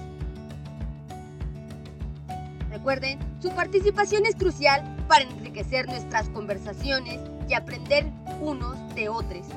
Recuerden, 2.69 3.17
su 3.41 3.49
participación 3.49 4.27
es 4.27 4.35
crucial 4.35 4.83
para 5.07 5.23
enriquecer 5.23 5.87
nuestras 5.87 6.29
conversaciones 6.29 7.19
y 7.49 7.55
aprender 7.55 8.05
unos 8.39 8.77
de 8.93 9.09
otros. 9.09 9.47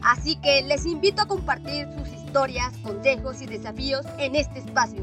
Así 0.00 0.36
que 0.36 0.62
les 0.62 0.86
invito 0.86 1.22
a 1.22 1.26
compartir 1.26 1.88
sus 1.98 2.08
historias, 2.08 2.72
consejos 2.84 3.42
y 3.42 3.46
desafíos 3.46 4.06
en 4.18 4.36
este 4.36 4.60
espacio. 4.60 5.02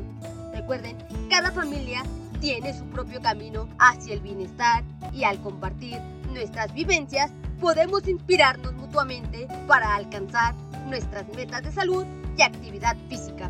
Recuerden, 0.53 0.95
cada 1.29 1.51
familia 1.51 2.01
tiene 2.39 2.73
su 2.73 2.85
propio 2.85 3.21
camino 3.21 3.67
hacia 3.77 4.13
el 4.13 4.21
bienestar 4.21 4.85
y 5.11 5.25
al 5.25 5.41
compartir 5.41 5.99
nuestras 6.31 6.73
vivencias 6.73 7.29
podemos 7.63 8.05
inspirarnos 8.09 8.73
mutuamente 8.73 9.47
para 9.69 9.95
alcanzar 9.95 10.53
nuestras 10.85 11.25
metas 11.29 11.63
de 11.63 11.71
salud 11.71 12.03
y 12.37 12.41
actividad 12.41 12.97
física. 13.07 13.49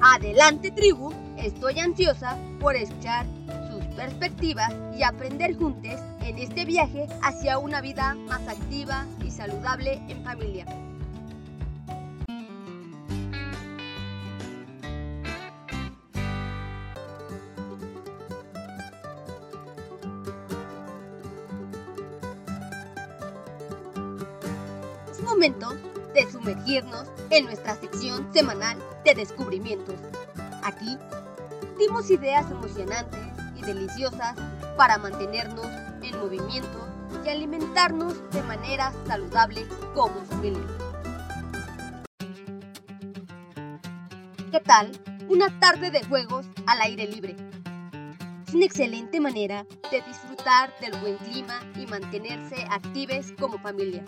Adelante 0.00 0.70
tribu, 0.70 1.12
estoy 1.36 1.78
ansiosa 1.80 2.38
por 2.60 2.76
escuchar 2.76 3.26
sus 3.68 3.84
perspectivas 3.94 4.72
y 4.96 5.02
aprender 5.02 5.54
juntos 5.54 6.00
en 6.22 6.38
este 6.38 6.64
viaje 6.64 7.08
hacia 7.22 7.58
una 7.58 7.82
vida 7.82 8.14
más 8.14 8.48
activa 8.48 9.04
y 9.22 9.30
saludable 9.30 10.00
en 10.08 10.24
familia. 10.24 10.64
De 25.58 26.30
sumergirnos 26.30 27.08
en 27.30 27.44
nuestra 27.44 27.74
sección 27.74 28.32
semanal 28.32 28.78
de 29.04 29.14
descubrimientos. 29.14 29.96
Aquí 30.62 30.96
dimos 31.78 32.08
ideas 32.10 32.48
emocionantes 32.50 33.20
y 33.56 33.62
deliciosas 33.62 34.36
para 34.76 34.98
mantenernos 34.98 35.66
en 36.02 36.18
movimiento 36.20 36.86
y 37.24 37.28
alimentarnos 37.28 38.30
de 38.30 38.42
manera 38.44 38.92
saludable 39.06 39.66
como 39.94 40.24
familia. 40.26 40.66
¿Qué 44.52 44.60
tal? 44.60 44.92
Una 45.28 45.58
tarde 45.60 45.90
de 45.90 46.04
juegos 46.04 46.46
al 46.66 46.80
aire 46.82 47.06
libre. 47.06 47.36
Es 48.46 48.54
una 48.54 48.66
excelente 48.66 49.20
manera 49.20 49.64
de 49.90 50.02
disfrutar 50.02 50.72
del 50.80 50.98
buen 51.00 51.16
clima 51.18 51.60
y 51.76 51.86
mantenerse 51.86 52.64
activos 52.68 53.32
como 53.38 53.58
familia. 53.58 54.04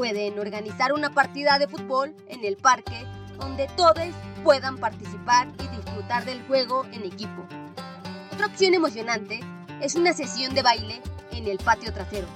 Pueden 0.00 0.38
organizar 0.38 0.94
una 0.94 1.10
partida 1.10 1.58
de 1.58 1.68
fútbol 1.68 2.16
en 2.28 2.42
el 2.42 2.56
parque 2.56 3.04
donde 3.38 3.66
todos 3.76 4.08
puedan 4.42 4.78
participar 4.78 5.48
y 5.58 5.76
disfrutar 5.76 6.24
del 6.24 6.42
juego 6.46 6.86
en 6.86 7.04
equipo. 7.04 7.44
Otra 8.32 8.46
opción 8.46 8.72
emocionante 8.72 9.40
es 9.82 9.96
una 9.96 10.14
sesión 10.14 10.54
de 10.54 10.62
baile 10.62 11.02
en 11.32 11.46
el 11.46 11.58
patio 11.58 11.92
trasero. 11.92 12.26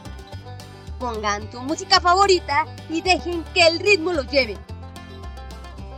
Pongan 0.99 1.51
su 1.51 1.63
música 1.63 2.03
favorita 2.03 2.67
y 2.91 3.01
dejen 3.01 3.43
que 3.55 3.67
el 3.67 3.79
ritmo 3.79 4.13
los 4.13 4.31
lleve. 4.31 4.59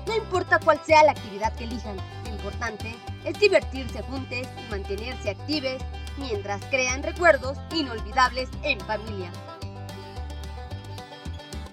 No 0.07 0.15
importa 0.15 0.61
cuál 0.65 0.81
sea 0.87 1.03
la 1.03 1.11
actividad 1.11 1.53
que 1.57 1.65
elijan, 1.65 1.97
lo 2.27 2.31
importante 2.31 2.95
es 3.25 3.41
divertirse 3.41 4.03
juntos 4.03 4.39
y 4.57 4.71
mantenerse 4.71 5.31
activos 5.31 5.83
mientras 6.17 6.65
crean 6.67 7.03
recuerdos 7.03 7.59
inolvidables 7.75 8.49
en 8.63 8.79
familia 8.83 9.33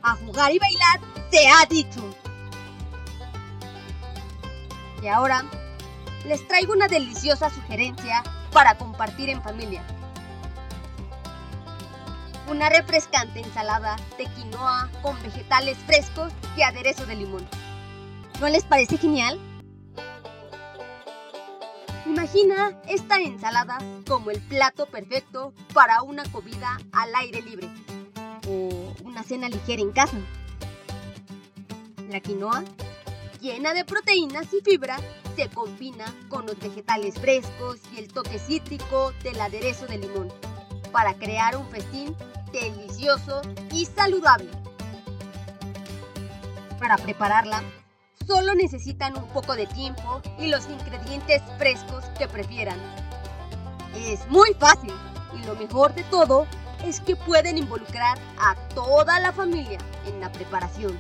a 0.03 0.15
jugar 0.17 0.51
y 0.51 0.59
bailar, 0.59 0.99
te 1.31 1.47
ha 1.47 1.65
dicho. 1.65 2.01
Y 5.01 5.07
ahora 5.07 5.43
les 6.25 6.45
traigo 6.47 6.73
una 6.73 6.87
deliciosa 6.87 7.49
sugerencia 7.49 8.21
para 8.51 8.77
compartir 8.77 9.29
en 9.29 9.41
familia. 9.41 9.83
Una 12.47 12.69
refrescante 12.69 13.39
ensalada 13.39 13.95
de 14.17 14.25
quinoa 14.27 14.89
con 15.01 15.21
vegetales 15.23 15.77
frescos 15.87 16.31
y 16.55 16.61
aderezo 16.61 17.05
de 17.05 17.15
limón. 17.15 17.47
¿No 18.39 18.49
les 18.49 18.63
parece 18.63 18.97
genial? 18.97 19.39
Imagina 22.05 22.77
esta 22.87 23.17
ensalada 23.19 23.77
como 24.07 24.29
el 24.29 24.41
plato 24.41 24.85
perfecto 24.85 25.53
para 25.73 26.01
una 26.01 26.23
comida 26.31 26.77
al 26.91 27.15
aire 27.15 27.41
libre 27.41 27.69
o 28.47 28.93
una 29.03 29.23
cena 29.23 29.49
ligera 29.49 29.81
en 29.81 29.91
casa. 29.91 30.17
La 32.09 32.19
quinoa, 32.19 32.63
llena 33.41 33.73
de 33.73 33.85
proteínas 33.85 34.53
y 34.53 34.61
fibra, 34.61 34.97
se 35.35 35.49
combina 35.49 36.05
con 36.29 36.45
los 36.45 36.57
vegetales 36.59 37.15
frescos 37.15 37.79
y 37.93 37.99
el 37.99 38.07
toque 38.07 38.37
cítrico 38.39 39.11
del 39.23 39.39
aderezo 39.41 39.87
de 39.87 39.97
limón 39.97 40.31
para 40.91 41.15
crear 41.15 41.57
un 41.57 41.67
festín 41.69 42.15
delicioso 42.51 43.41
y 43.71 43.85
saludable. 43.85 44.49
Para 46.79 46.97
prepararla, 46.97 47.63
solo 48.27 48.53
necesitan 48.55 49.17
un 49.17 49.27
poco 49.29 49.55
de 49.55 49.65
tiempo 49.67 50.21
y 50.37 50.47
los 50.47 50.69
ingredientes 50.69 51.41
frescos 51.57 52.05
que 52.17 52.27
prefieran. 52.27 52.77
Es 53.95 54.27
muy 54.29 54.53
fácil 54.53 54.93
y 55.33 55.45
lo 55.45 55.55
mejor 55.55 55.95
de 55.95 56.03
todo 56.03 56.45
es 56.83 56.99
que 56.99 57.15
pueden 57.15 57.57
involucrar 57.57 58.17
a 58.37 58.55
toda 58.75 59.19
la 59.19 59.31
familia 59.31 59.79
en 60.05 60.19
la 60.19 60.31
preparación. 60.31 60.99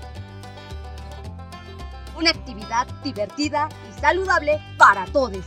una 2.15 2.29
actividad 2.29 2.87
divertida 3.03 3.67
y 3.89 3.99
saludable 3.99 4.61
para 4.77 5.05
todos. 5.07 5.43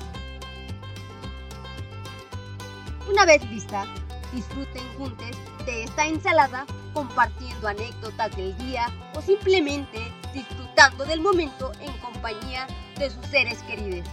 Una 3.09 3.25
vez 3.25 3.43
lista, 3.51 3.85
disfruten 4.33 4.83
juntos 4.99 5.31
de 5.65 5.85
esta 5.85 6.07
ensalada 6.07 6.67
compartiendo 6.93 7.69
anécdotas 7.69 8.35
del 8.37 8.57
día 8.59 8.89
o 9.15 9.23
simplemente 9.23 10.13
disfrutando 10.35 11.05
del 11.05 11.21
momento 11.21 11.73
en 11.81 11.93
compañía 11.99 12.67
de 12.99 13.11
sus 13.11 13.25
seres 13.27 13.63
queridos. 13.63 14.09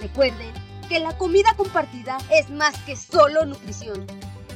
Recuerden 0.00 0.52
que 0.88 1.00
la 1.00 1.16
comida 1.16 1.54
compartida 1.56 2.18
es 2.30 2.50
más 2.50 2.76
que 2.80 2.96
solo 2.96 3.46
nutrición. 3.46 4.06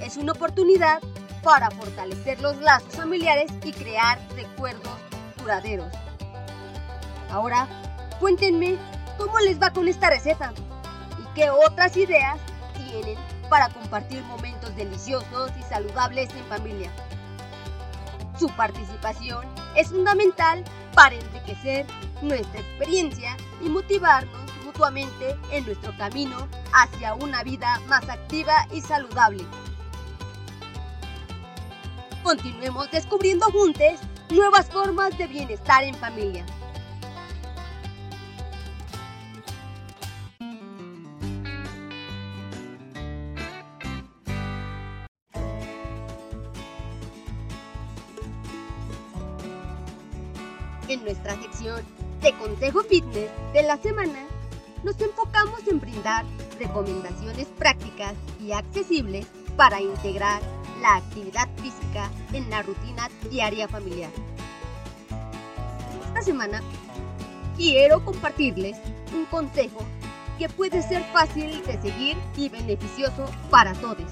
Es 0.00 0.16
una 0.16 0.32
oportunidad 0.32 1.00
para 1.42 1.70
fortalecer 1.70 2.40
los 2.40 2.56
lazos 2.58 2.94
familiares 2.94 3.52
y 3.64 3.72
crear 3.72 4.18
recuerdos 4.34 4.98
duraderos. 5.38 5.92
Ahora, 7.30 7.68
cuéntenme 8.18 8.76
cómo 9.18 9.38
les 9.40 9.60
va 9.60 9.70
con 9.70 9.88
esta 9.88 10.10
receta 10.10 10.52
y 11.18 11.34
qué 11.34 11.50
otras 11.50 11.96
ideas 11.96 12.38
tienen 12.76 13.18
para 13.50 13.68
compartir 13.68 14.22
momentos 14.24 14.74
deliciosos 14.76 15.50
y 15.58 15.62
saludables 15.62 16.30
en 16.34 16.44
familia. 16.46 16.90
Su 18.38 18.48
participación 18.48 19.46
es 19.76 19.88
fundamental 19.88 20.64
para 20.94 21.14
enriquecer 21.14 21.86
nuestra 22.22 22.60
experiencia 22.60 23.36
y 23.60 23.68
motivarnos 23.68 24.42
mutuamente 24.64 25.36
en 25.50 25.64
nuestro 25.66 25.96
camino 25.96 26.48
hacia 26.72 27.14
una 27.14 27.42
vida 27.42 27.80
más 27.86 28.08
activa 28.08 28.66
y 28.72 28.80
saludable. 28.80 29.44
Continuemos 32.24 32.90
descubriendo 32.90 33.44
juntos 33.52 34.00
nuevas 34.30 34.66
formas 34.70 35.16
de 35.18 35.26
bienestar 35.26 35.84
en 35.84 35.94
familia. 35.94 36.46
En 50.88 51.04
nuestra 51.04 51.36
sección 51.42 51.82
de 52.22 52.32
Consejo 52.38 52.82
Fitness 52.84 53.30
de 53.52 53.62
la 53.64 53.76
semana, 53.76 54.26
nos 54.82 54.98
enfocamos 54.98 55.60
en 55.68 55.78
brindar 55.78 56.24
recomendaciones 56.58 57.48
prácticas 57.58 58.14
y 58.40 58.52
accesibles 58.52 59.26
para 59.58 59.82
integrar 59.82 60.40
la 60.84 60.96
actividad 60.96 61.48
física 61.56 62.10
en 62.34 62.50
la 62.50 62.60
rutina 62.60 63.08
diaria 63.30 63.66
familiar. 63.66 64.10
Esta 66.08 66.20
semana 66.20 66.60
quiero 67.56 68.04
compartirles 68.04 68.76
un 69.14 69.24
consejo 69.24 69.78
que 70.38 70.50
puede 70.50 70.82
ser 70.82 71.02
fácil 71.04 71.64
de 71.64 71.80
seguir 71.80 72.18
y 72.36 72.50
beneficioso 72.50 73.24
para 73.50 73.72
todos. 73.74 74.10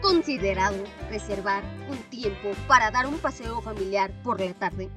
considerado 0.00 0.76
reservar 1.08 1.62
un 1.88 1.96
tiempo 2.10 2.50
para 2.66 2.90
dar 2.90 3.06
un 3.06 3.18
paseo 3.18 3.62
familiar 3.62 4.12
por 4.22 4.40
la 4.40 4.52
tarde? 4.52 4.88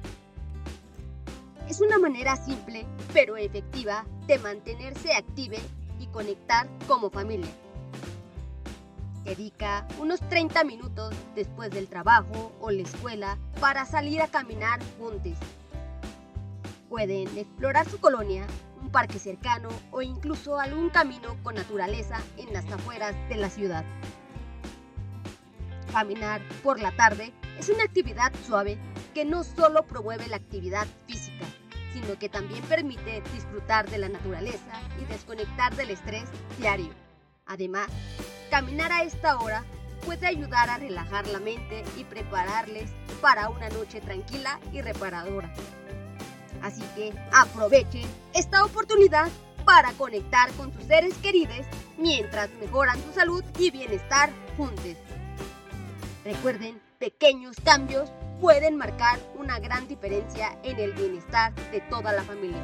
Es 1.68 1.80
una 1.80 1.98
manera 1.98 2.36
simple 2.36 2.84
pero 3.12 3.36
efectiva 3.36 4.04
de 4.26 4.38
mantenerse 4.38 5.12
active 5.12 5.58
y 5.98 6.06
conectar 6.08 6.68
como 6.86 7.10
familia. 7.10 7.50
Dedica 9.24 9.86
unos 9.98 10.20
30 10.28 10.62
minutos 10.64 11.14
después 11.34 11.70
del 11.70 11.88
trabajo 11.88 12.52
o 12.60 12.70
la 12.70 12.82
escuela 12.82 13.38
para 13.60 13.84
salir 13.84 14.22
a 14.22 14.28
caminar 14.28 14.80
juntos. 14.98 15.32
Pueden 16.88 17.36
explorar 17.36 17.88
su 17.88 17.98
colonia, 17.98 18.46
un 18.80 18.90
parque 18.90 19.18
cercano 19.18 19.68
o 19.90 20.00
incluso 20.00 20.60
algún 20.60 20.90
camino 20.90 21.36
con 21.42 21.56
naturaleza 21.56 22.20
en 22.36 22.52
las 22.52 22.70
afueras 22.70 23.16
de 23.28 23.36
la 23.36 23.50
ciudad. 23.50 23.84
Caminar 25.90 26.40
por 26.62 26.80
la 26.80 26.92
tarde 26.92 27.32
es 27.58 27.68
una 27.68 27.82
actividad 27.82 28.32
suave 28.46 28.78
que 29.12 29.24
no 29.24 29.42
solo 29.42 29.82
promueve 29.84 30.28
la 30.28 30.36
actividad 30.36 30.86
física, 31.08 31.25
sino 31.96 32.18
que 32.18 32.28
también 32.28 32.62
permite 32.64 33.22
disfrutar 33.32 33.88
de 33.88 33.96
la 33.96 34.10
naturaleza 34.10 34.80
y 35.00 35.04
desconectar 35.06 35.74
del 35.76 35.90
estrés 35.90 36.24
diario. 36.58 36.90
Además, 37.46 37.88
caminar 38.50 38.92
a 38.92 39.02
esta 39.02 39.38
hora 39.38 39.64
puede 40.04 40.26
ayudar 40.26 40.68
a 40.68 40.76
relajar 40.76 41.26
la 41.28 41.40
mente 41.40 41.84
y 41.96 42.04
prepararles 42.04 42.90
para 43.22 43.48
una 43.48 43.70
noche 43.70 44.02
tranquila 44.02 44.60
y 44.72 44.82
reparadora. 44.82 45.50
Así 46.62 46.82
que 46.94 47.14
aprovechen 47.32 48.06
esta 48.34 48.62
oportunidad 48.64 49.28
para 49.64 49.92
conectar 49.92 50.52
con 50.52 50.72
sus 50.74 50.84
seres 50.84 51.14
queridos 51.18 51.66
mientras 51.96 52.50
mejoran 52.60 53.02
su 53.02 53.12
salud 53.12 53.42
y 53.58 53.70
bienestar 53.70 54.30
juntos. 54.56 54.96
Recuerden, 56.24 56.80
pequeños 56.98 57.56
cambios 57.64 58.10
pueden 58.40 58.76
marcar 58.76 59.18
una 59.38 59.58
gran 59.58 59.86
diferencia 59.88 60.58
en 60.62 60.78
el 60.78 60.92
bienestar 60.92 61.54
de 61.70 61.80
toda 61.82 62.12
la 62.12 62.22
familia. 62.22 62.62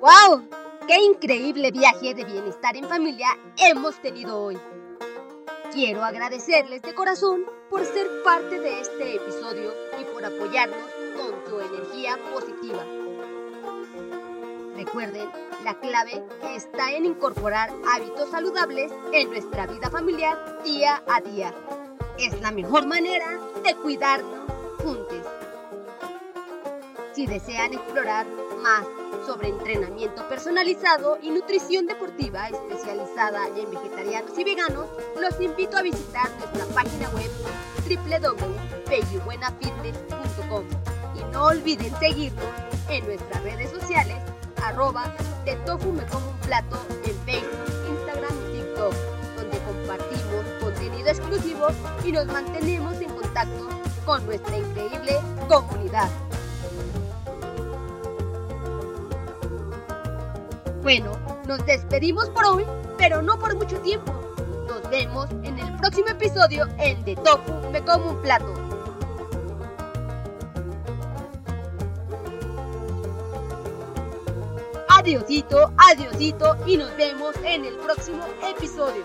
¡Wow! 0.00 0.48
¡Qué 0.86 1.00
increíble 1.02 1.72
viaje 1.72 2.14
de 2.14 2.24
bienestar 2.24 2.76
en 2.76 2.84
familia 2.84 3.28
hemos 3.56 4.00
tenido 4.00 4.40
hoy! 4.40 4.58
Quiero 5.72 6.04
agradecerles 6.04 6.80
de 6.82 6.94
corazón 6.94 7.44
por 7.68 7.84
ser 7.84 8.06
parte 8.22 8.60
de 8.60 8.80
este 8.80 9.16
episodio 9.16 9.74
y 10.00 10.04
por 10.04 10.24
apoyarnos 10.24 10.90
con 11.16 11.50
su 11.50 11.60
energía 11.60 12.16
positiva. 12.32 13.05
Recuerden, 14.76 15.28
la 15.64 15.74
clave 15.80 16.22
está 16.54 16.92
en 16.92 17.06
incorporar 17.06 17.72
hábitos 17.94 18.30
saludables 18.30 18.92
en 19.10 19.30
nuestra 19.30 19.66
vida 19.66 19.90
familiar 19.90 20.62
día 20.64 21.02
a 21.08 21.22
día. 21.22 21.54
Es 22.18 22.38
la 22.42 22.50
mejor 22.50 22.84
manera 22.86 23.40
de 23.64 23.74
cuidarnos 23.76 24.50
juntos. 24.82 25.26
Si 27.14 27.26
desean 27.26 27.72
explorar 27.72 28.26
más 28.60 28.84
sobre 29.24 29.48
entrenamiento 29.48 30.28
personalizado 30.28 31.16
y 31.22 31.30
nutrición 31.30 31.86
deportiva 31.86 32.50
especializada 32.50 33.46
en 33.56 33.70
vegetarianos 33.70 34.38
y 34.38 34.44
veganos, 34.44 34.90
los 35.18 35.40
invito 35.40 35.78
a 35.78 35.82
visitar 35.82 36.28
nuestra 36.38 36.66
página 36.74 37.08
web 37.10 37.30
www.bellybuenafitness.com 37.88 40.64
y 41.14 41.24
no 41.32 41.46
olviden 41.46 41.98
seguirnos 41.98 42.44
en 42.90 43.06
nuestras 43.06 43.42
redes 43.42 43.70
sociales 43.70 44.25
arroba 44.66 45.04
de 45.44 45.54
tofu 45.64 45.92
me 45.92 46.04
como 46.06 46.30
un 46.30 46.38
plato 46.38 46.76
en 47.04 47.16
Facebook, 47.24 47.88
Instagram 47.88 48.34
y 48.48 48.58
TikTok, 48.58 48.94
donde 49.36 49.58
compartimos 49.60 50.44
contenido 50.60 51.08
exclusivo 51.08 51.68
y 52.04 52.10
nos 52.10 52.26
mantenemos 52.26 52.94
en 53.00 53.10
contacto 53.10 53.68
con 54.04 54.26
nuestra 54.26 54.56
increíble 54.56 55.20
comunidad. 55.48 56.10
Bueno, 60.82 61.12
nos 61.46 61.64
despedimos 61.64 62.28
por 62.30 62.44
hoy, 62.46 62.64
pero 62.98 63.22
no 63.22 63.38
por 63.38 63.54
mucho 63.56 63.78
tiempo. 63.80 64.12
Nos 64.68 64.90
vemos 64.90 65.30
en 65.44 65.58
el 65.58 65.76
próximo 65.76 66.08
episodio 66.08 66.66
en 66.78 67.04
De 67.04 67.14
Tofu 67.14 67.52
me 67.70 67.84
como 67.84 68.10
un 68.10 68.22
plato. 68.22 68.55
Adiosito, 75.06 75.72
adiosito 75.76 76.56
y 76.66 76.76
nos 76.76 76.96
vemos 76.96 77.36
en 77.44 77.64
el 77.64 77.74
próximo 77.76 78.24
episodio. 78.42 79.04